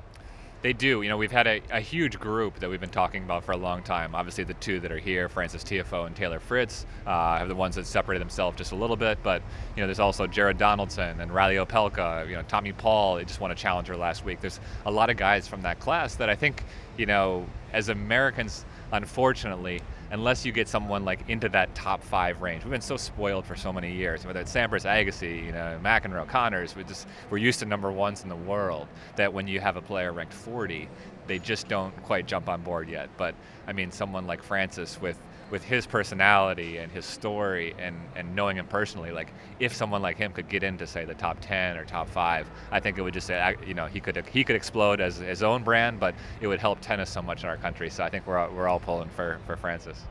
[0.65, 1.03] They do.
[1.03, 3.57] You know, we've had a, a, huge group that we've been talking about for a
[3.57, 4.15] long time.
[4.15, 7.76] Obviously, the two that are here, Francis Tiafoe and Taylor Fritz, uh, are the ones
[7.76, 9.19] that separated themselves just a little bit.
[9.21, 9.43] But
[9.76, 12.28] you know, there's also Jared Donaldson and Reilly Opelka.
[12.28, 13.23] You know, Tommy Paul.
[13.23, 14.41] Just won a challenger last week.
[14.41, 16.63] There's a lot of guys from that class that I think,
[16.97, 22.64] you know, as Americans, unfortunately, unless you get someone like into that top five range.
[22.64, 26.28] We've been so spoiled for so many years, whether it's Sampras, Agassi, you know, McEnroe,
[26.28, 26.76] Connors.
[26.76, 28.88] We just we're used to number ones in the world.
[29.16, 30.88] That when you have a player ranked 40,
[31.28, 33.10] they just don't quite jump on board yet.
[33.18, 33.36] But
[33.68, 35.18] I mean, someone like Francis with
[35.52, 40.18] with his personality and his story and, and knowing him personally, like if someone like
[40.18, 43.14] him could get into say the top 10 or top five, I think it would
[43.14, 46.48] just say, you know, he could he could explode as his own brand, but it
[46.48, 47.89] would help tennis so much in our country.
[47.89, 50.02] So I think we're all, we're all pulling for, for Francis.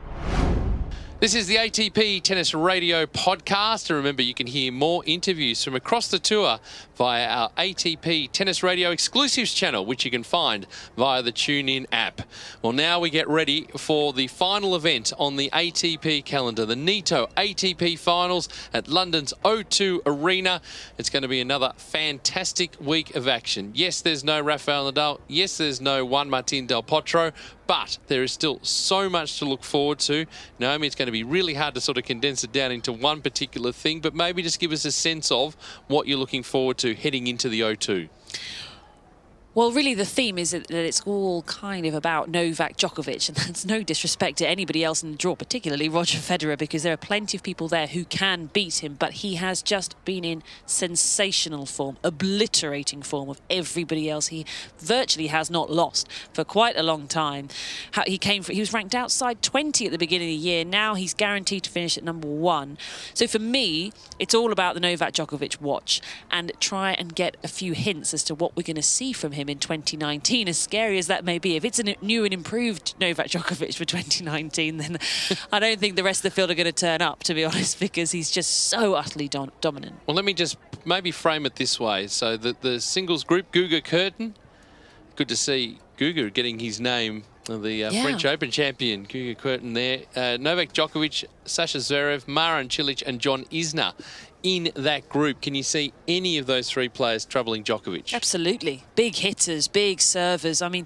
[1.21, 3.89] This is the ATP Tennis Radio podcast.
[3.89, 6.59] And remember, you can hear more interviews from across the tour
[6.97, 12.23] via our ATP Tennis Radio exclusives channel, which you can find via the TuneIn app.
[12.61, 17.31] Well, now we get ready for the final event on the ATP calendar, the Nitto
[17.35, 20.61] ATP Finals at London's O2 Arena.
[20.97, 23.71] It's going to be another fantastic week of action.
[23.73, 25.21] Yes, there's no Rafael Nadal.
[25.29, 27.31] Yes, there's no Juan Martin Del Potro,
[27.67, 30.25] but there is still so much to look forward to.
[30.59, 33.21] Naomi, it's going to be really hard to sort of condense it down into one
[33.21, 35.55] particular thing, but maybe just give us a sense of
[35.87, 38.09] what you're looking forward to heading into the O2.
[39.55, 43.63] Well, really, the theme is that it's all kind of about Novak Djokovic, and that's
[43.63, 47.37] no disrespect to anybody else in the draw, particularly Roger Federer, because there are plenty
[47.37, 51.95] of people there who can beat him, but he has just been in sensational form,
[52.03, 54.27] obliterating form of everybody else.
[54.27, 54.45] He
[54.77, 57.47] virtually has not lost for quite a long time.
[58.05, 60.65] He came, he was ranked outside 20 at the beginning of the year.
[60.65, 62.77] Now he's guaranteed to finish at number one.
[63.13, 67.47] So for me, it's all about the Novak Djokovic watch and try and get a
[67.47, 70.57] few hints as to what we're going to see from him him in 2019, as
[70.57, 71.55] scary as that may be.
[71.55, 74.97] If it's a new and improved Novak Djokovic for 2019, then
[75.51, 77.45] I don't think the rest of the field are going to turn up, to be
[77.45, 79.95] honest, because he's just so utterly dom- dominant.
[80.07, 82.07] Well, let me just maybe frame it this way.
[82.07, 84.33] So the, the singles group, Guga Kuerten,
[85.15, 88.01] good to see Guga getting his name the uh, yeah.
[88.01, 89.99] French Open champion, Guga Kuerten there.
[90.15, 93.93] Uh, Novak Djokovic, Sascha Zverev, Marin Cilic and John Isner
[94.45, 95.41] in that group.
[95.41, 98.13] Can you see any of those three players troubling Djokovic?
[98.13, 98.83] Absolutely.
[98.95, 100.61] Big hitters, big servers.
[100.61, 100.85] I mean,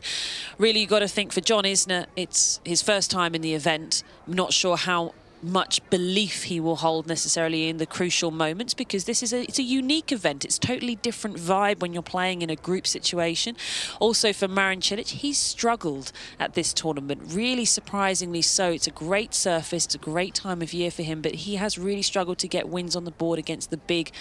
[0.57, 4.01] really, you've got to think for John Isner, it's his first time in the event.
[4.25, 9.05] I'm not sure how much belief he will hold necessarily in the crucial moments because
[9.05, 10.43] this is a it's a unique event.
[10.45, 13.55] It's totally different vibe when you're playing in a group situation.
[13.99, 18.71] Also for Marin Cilic, he's struggled at this tournament, really surprisingly so.
[18.71, 21.77] It's a great surface, it's a great time of year for him, but he has
[21.77, 24.11] really struggled to get wins on the board against the big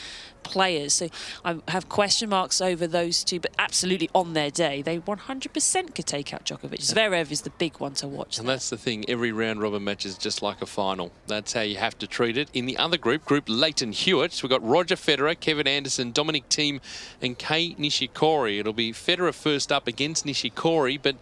[0.43, 0.95] players.
[0.95, 1.09] So
[1.45, 6.07] I have question marks over those two, but absolutely on their day, they 100% could
[6.07, 6.81] take out Djokovic.
[6.81, 8.39] Zverev is the big one to watch.
[8.39, 8.57] And there.
[8.57, 9.05] that's the thing.
[9.09, 11.08] Every round robin match is just like a final.
[11.27, 12.49] That's how you have to treat it.
[12.53, 16.81] In the other group, Group Leighton Hewitt, we've got Roger Federer, Kevin Anderson, Dominic Thiem,
[17.21, 18.59] and Kei Nishikori.
[18.59, 21.17] It'll be Federer first up against Nishikori, but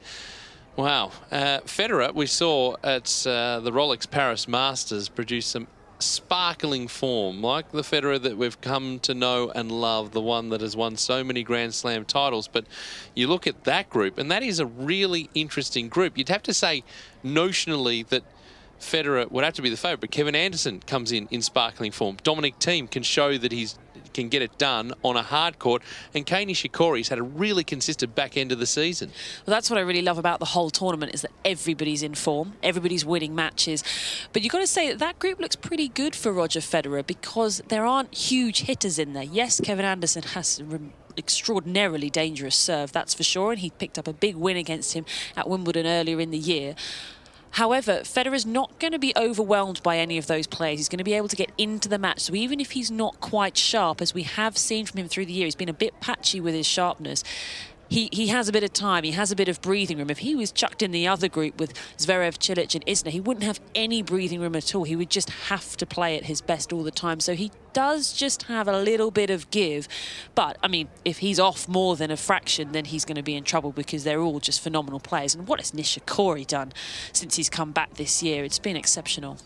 [0.76, 1.12] Wow.
[1.32, 5.68] Uh, Federer, we saw at uh, the Rolex Paris Masters produce some
[5.98, 10.60] sparkling form, like the Federer that we've come to know and love, the one that
[10.60, 12.46] has won so many Grand Slam titles.
[12.46, 12.66] But
[13.14, 16.18] you look at that group, and that is a really interesting group.
[16.18, 16.84] You'd have to say,
[17.24, 18.22] notionally, that
[18.80, 22.16] Federer would have to be the favourite, but Kevin Anderson comes in in sparkling form.
[22.22, 23.78] Dominic Thiem can show that he's
[24.16, 25.82] can get it done on a hard court,
[26.14, 29.10] and Kei Nishikori's had a really consistent back end of the season.
[29.46, 32.54] Well, that's what I really love about the whole tournament is that everybody's in form,
[32.62, 33.84] everybody's winning matches.
[34.32, 37.62] But you've got to say that that group looks pretty good for Roger Federer because
[37.68, 39.22] there aren't huge hitters in there.
[39.22, 44.08] Yes, Kevin Anderson has an extraordinarily dangerous serve, that's for sure, and he picked up
[44.08, 45.04] a big win against him
[45.36, 46.74] at Wimbledon earlier in the year.
[47.52, 50.78] However, Federer's not going to be overwhelmed by any of those players.
[50.78, 52.20] He's going to be able to get into the match.
[52.20, 55.32] So even if he's not quite sharp, as we have seen from him through the
[55.32, 57.24] year, he's been a bit patchy with his sharpness
[57.88, 60.10] he, he has a bit of time, he has a bit of breathing room.
[60.10, 63.44] If he was chucked in the other group with Zverev, Cilic and Isner, he wouldn't
[63.44, 64.84] have any breathing room at all.
[64.84, 67.20] He would just have to play at his best all the time.
[67.20, 69.86] So he does just have a little bit of give.
[70.34, 73.34] But, I mean, if he's off more than a fraction, then he's going to be
[73.34, 75.34] in trouble because they're all just phenomenal players.
[75.34, 76.72] And what has Nishikori done
[77.12, 78.44] since he's come back this year?
[78.44, 79.38] It's been exceptional.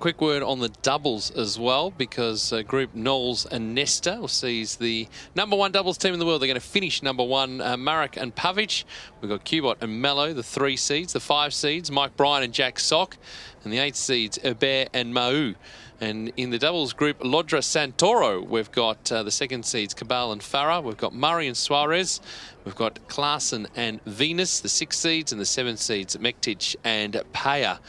[0.00, 5.06] Quick word on the doubles as well, because uh, Group Knowles and Nestor sees the
[5.34, 6.40] number one doubles team in the world.
[6.40, 8.84] They're going to finish number one, uh, Marach and Pavic.
[9.20, 11.12] We've got Kubot and Melo, the three seeds.
[11.12, 13.18] The five seeds, Mike Bryan and Jack Sock.
[13.62, 15.56] And the eight seeds, Herbert and Mahut.
[16.00, 20.40] And in the doubles group, Llodra Santoro, we've got uh, the second seeds, Cabal and
[20.40, 20.82] Farah.
[20.82, 22.20] We've got Murray and Soares.
[22.64, 27.80] We've got Klaasen and Venus, the six seeds, and the seven seeds, Mektic and Peya.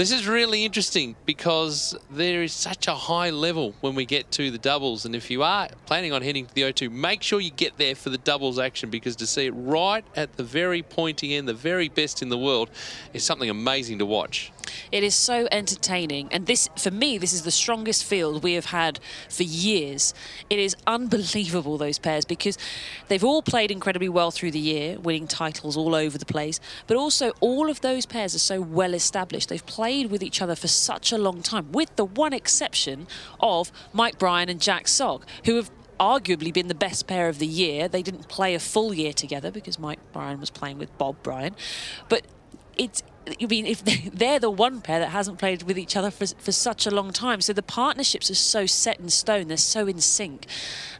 [0.00, 4.50] This is really interesting because there is such a high level when we get to
[4.50, 5.04] the doubles.
[5.04, 7.94] And if you are planning on heading to the O2, make sure you get there
[7.94, 11.52] for the doubles action because to see it right at the very pointy end, the
[11.52, 12.70] very best in the world,
[13.12, 14.50] is something amazing to watch.
[14.92, 16.28] It is so entertaining.
[16.32, 20.14] And this, for me, this is the strongest field we have had for years.
[20.48, 22.58] It is unbelievable, those pairs, because
[23.08, 26.60] they've all played incredibly well through the year, winning titles all over the place.
[26.86, 29.48] But also, all of those pairs are so well established.
[29.48, 33.06] They've played with each other for such a long time, with the one exception
[33.40, 37.46] of Mike Bryan and Jack Sock, who have arguably been the best pair of the
[37.46, 37.86] year.
[37.86, 41.54] They didn't play a full year together because Mike Bryan was playing with Bob Bryan.
[42.08, 42.26] But
[42.76, 46.26] it's I mean, if they're the one pair that hasn't played with each other for,
[46.26, 49.86] for such a long time, so the partnerships are so set in stone, they're so
[49.86, 50.46] in sync,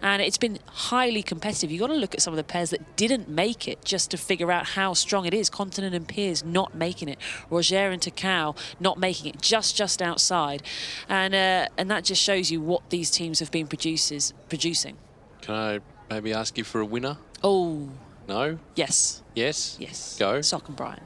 [0.03, 1.71] and it's been highly competitive.
[1.71, 4.19] You've got to look at some of the pairs that didn't make it just to
[4.19, 5.49] figure out how strong it is.
[5.49, 7.19] Kontinen and Peers not making it,
[7.51, 10.63] Rojer and Tecau not making it, just just outside,
[11.09, 14.97] and uh, and that just shows you what these teams have been produces producing.
[15.41, 17.17] Can I maybe ask you for a winner?
[17.43, 17.89] Oh.
[18.29, 18.59] No?
[18.77, 19.23] Yes.
[19.35, 19.77] Yes?
[19.81, 20.17] Yes.
[20.17, 20.41] Go.
[20.41, 21.01] Sock and Bryan.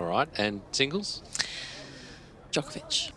[0.00, 1.22] All right, and singles?
[2.52, 3.12] Djokovic.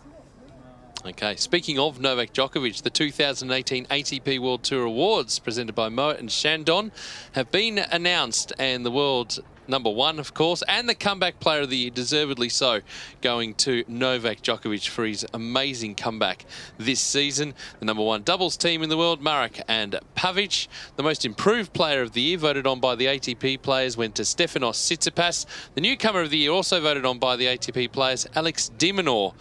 [1.04, 6.28] Okay, speaking of Novak Djokovic, the 2018 ATP World Tour Awards presented by Moët and
[6.28, 6.92] Chandon
[7.32, 11.70] have been announced and the world number one, of course, and the comeback player of
[11.70, 12.80] the year, deservedly so,
[13.20, 16.44] going to Novak Djokovic for his amazing comeback
[16.78, 17.54] this season.
[17.78, 20.68] The number one doubles team in the world, Marach and Pavic.
[20.96, 24.22] The most improved player of the year, voted on by the ATP players, went to
[24.22, 25.46] Stefanos Tsitsipas.
[25.74, 29.34] The newcomer of the year, also voted on by the ATP players, Alex de Minaur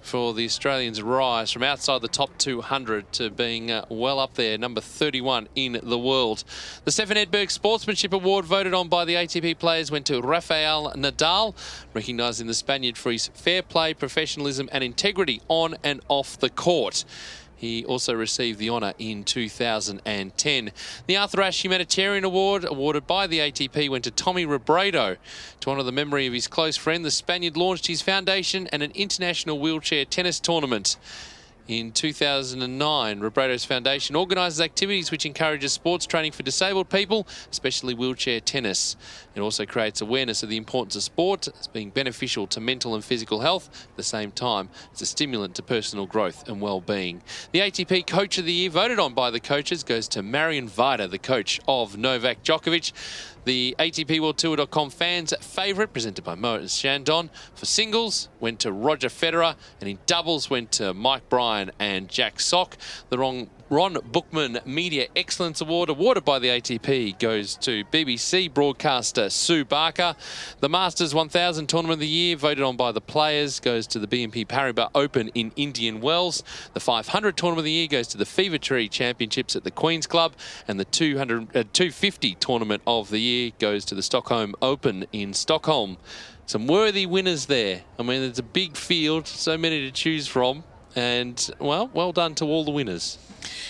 [0.00, 4.56] for the Australians' rise from outside the top 200 to being uh, well up there,
[4.58, 6.44] number 31 in the world.
[6.84, 11.54] The Stefan Edberg Sportsmanship Award voted on by the ATP players went to Rafael Nadal,
[11.94, 17.04] recognising the Spaniard for his fair play, professionalism and integrity on and off the court.
[17.58, 20.72] He also received the honour in 2010.
[21.08, 25.16] The Arthur Ashe Humanitarian Award, awarded by the ATP, went to Tommy Robredo.
[25.60, 28.92] To honour the memory of his close friend, the Spaniard launched his foundation and an
[28.94, 30.96] international wheelchair tennis tournament.
[31.68, 38.40] In 2009, Robredo's foundation organises activities which encourages sports training for disabled people, especially wheelchair
[38.40, 38.96] tennis.
[39.34, 43.04] It also creates awareness of the importance of sport as being beneficial to mental and
[43.04, 43.68] physical health.
[43.90, 47.22] At the same time, it's a stimulant to personal growth and well-being.
[47.52, 51.10] The ATP Coach of the Year, voted on by the coaches, goes to Marian Vajda,
[51.10, 52.92] the coach of Novak Djokovic.
[53.44, 57.30] The ATP World Tour.com fans' favourite, presented by Moët Chandon.
[57.54, 62.40] For singles, went to Roger Federer, and in doubles went to Mike Bryan and Jack
[62.40, 62.76] Sock.
[63.08, 69.28] The wrong Ron Bookman Media Excellence Award, awarded by the ATP, goes to BBC broadcaster
[69.28, 70.16] Sue Barker.
[70.60, 74.06] The Masters 1000 Tournament of the Year, voted on by the players, goes to the
[74.06, 76.42] BNP Paribas Open in Indian Wells.
[76.72, 80.06] The 500 Tournament of the Year goes to the Fever Tree Championships at the Queen's
[80.06, 80.32] Club.
[80.66, 85.34] And the 200, uh, 250 Tournament of the Year goes to the Stockholm Open in
[85.34, 85.98] Stockholm.
[86.46, 87.82] Some worthy winners there.
[87.98, 90.64] I mean, it's a big field, so many to choose from.
[90.96, 93.18] And, well, well done to all the winners.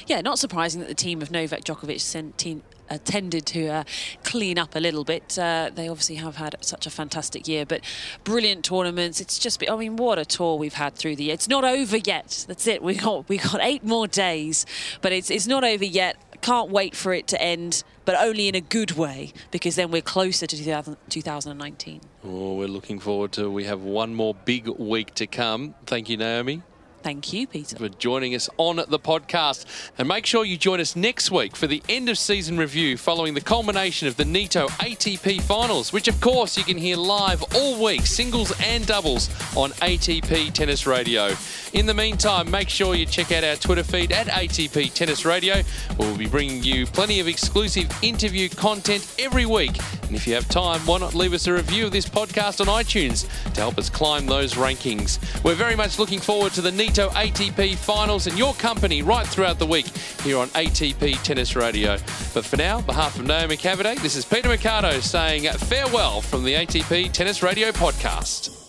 [0.07, 2.63] Yeah, not surprising that the team of Novak Djokovic sent team,
[3.05, 3.85] tended to uh,
[4.25, 5.39] clean up a little bit.
[5.39, 7.83] Uh, they obviously have had such a fantastic year, but
[8.25, 9.21] brilliant tournaments.
[9.21, 11.35] It's just, been, I mean, what a tour we've had through the year.
[11.35, 12.47] It's not over yet.
[12.49, 12.83] That's it.
[12.83, 14.65] We got we got eight more days,
[15.03, 16.17] but it's it's not over yet.
[16.41, 20.01] Can't wait for it to end, but only in a good way because then we're
[20.01, 22.01] closer to 2000, 2019.
[22.25, 23.51] Oh, we're looking forward to.
[23.51, 25.75] We have one more big week to come.
[25.85, 26.63] Thank you, Naomi.
[27.03, 27.77] Thank you, Peter.
[27.77, 29.65] For joining us on the podcast.
[29.97, 33.35] And make sure you join us next week for the end of season review following
[33.35, 37.83] the culmination of the Nitto ATP finals, which of course you can hear live all
[37.83, 41.35] week, singles and doubles on ATP Tennis Radio.
[41.73, 45.63] In the meantime, make sure you check out our Twitter feed at ATP Tennis Radio.
[45.99, 49.77] We'll be bringing you plenty of exclusive interview content every week.
[50.03, 52.67] And if you have time, why not leave us a review of this podcast on
[52.83, 55.19] iTunes to help us climb those rankings?
[55.45, 59.67] We're very much looking forward to the ATP finals and your company right throughout the
[59.67, 59.87] week
[60.23, 61.97] here on ATP Tennis Radio.
[62.35, 66.45] But for now, on behalf of Naomi Cavaday, this is Peter Macarto saying farewell from
[66.45, 68.68] the ATP Tennis Radio podcast.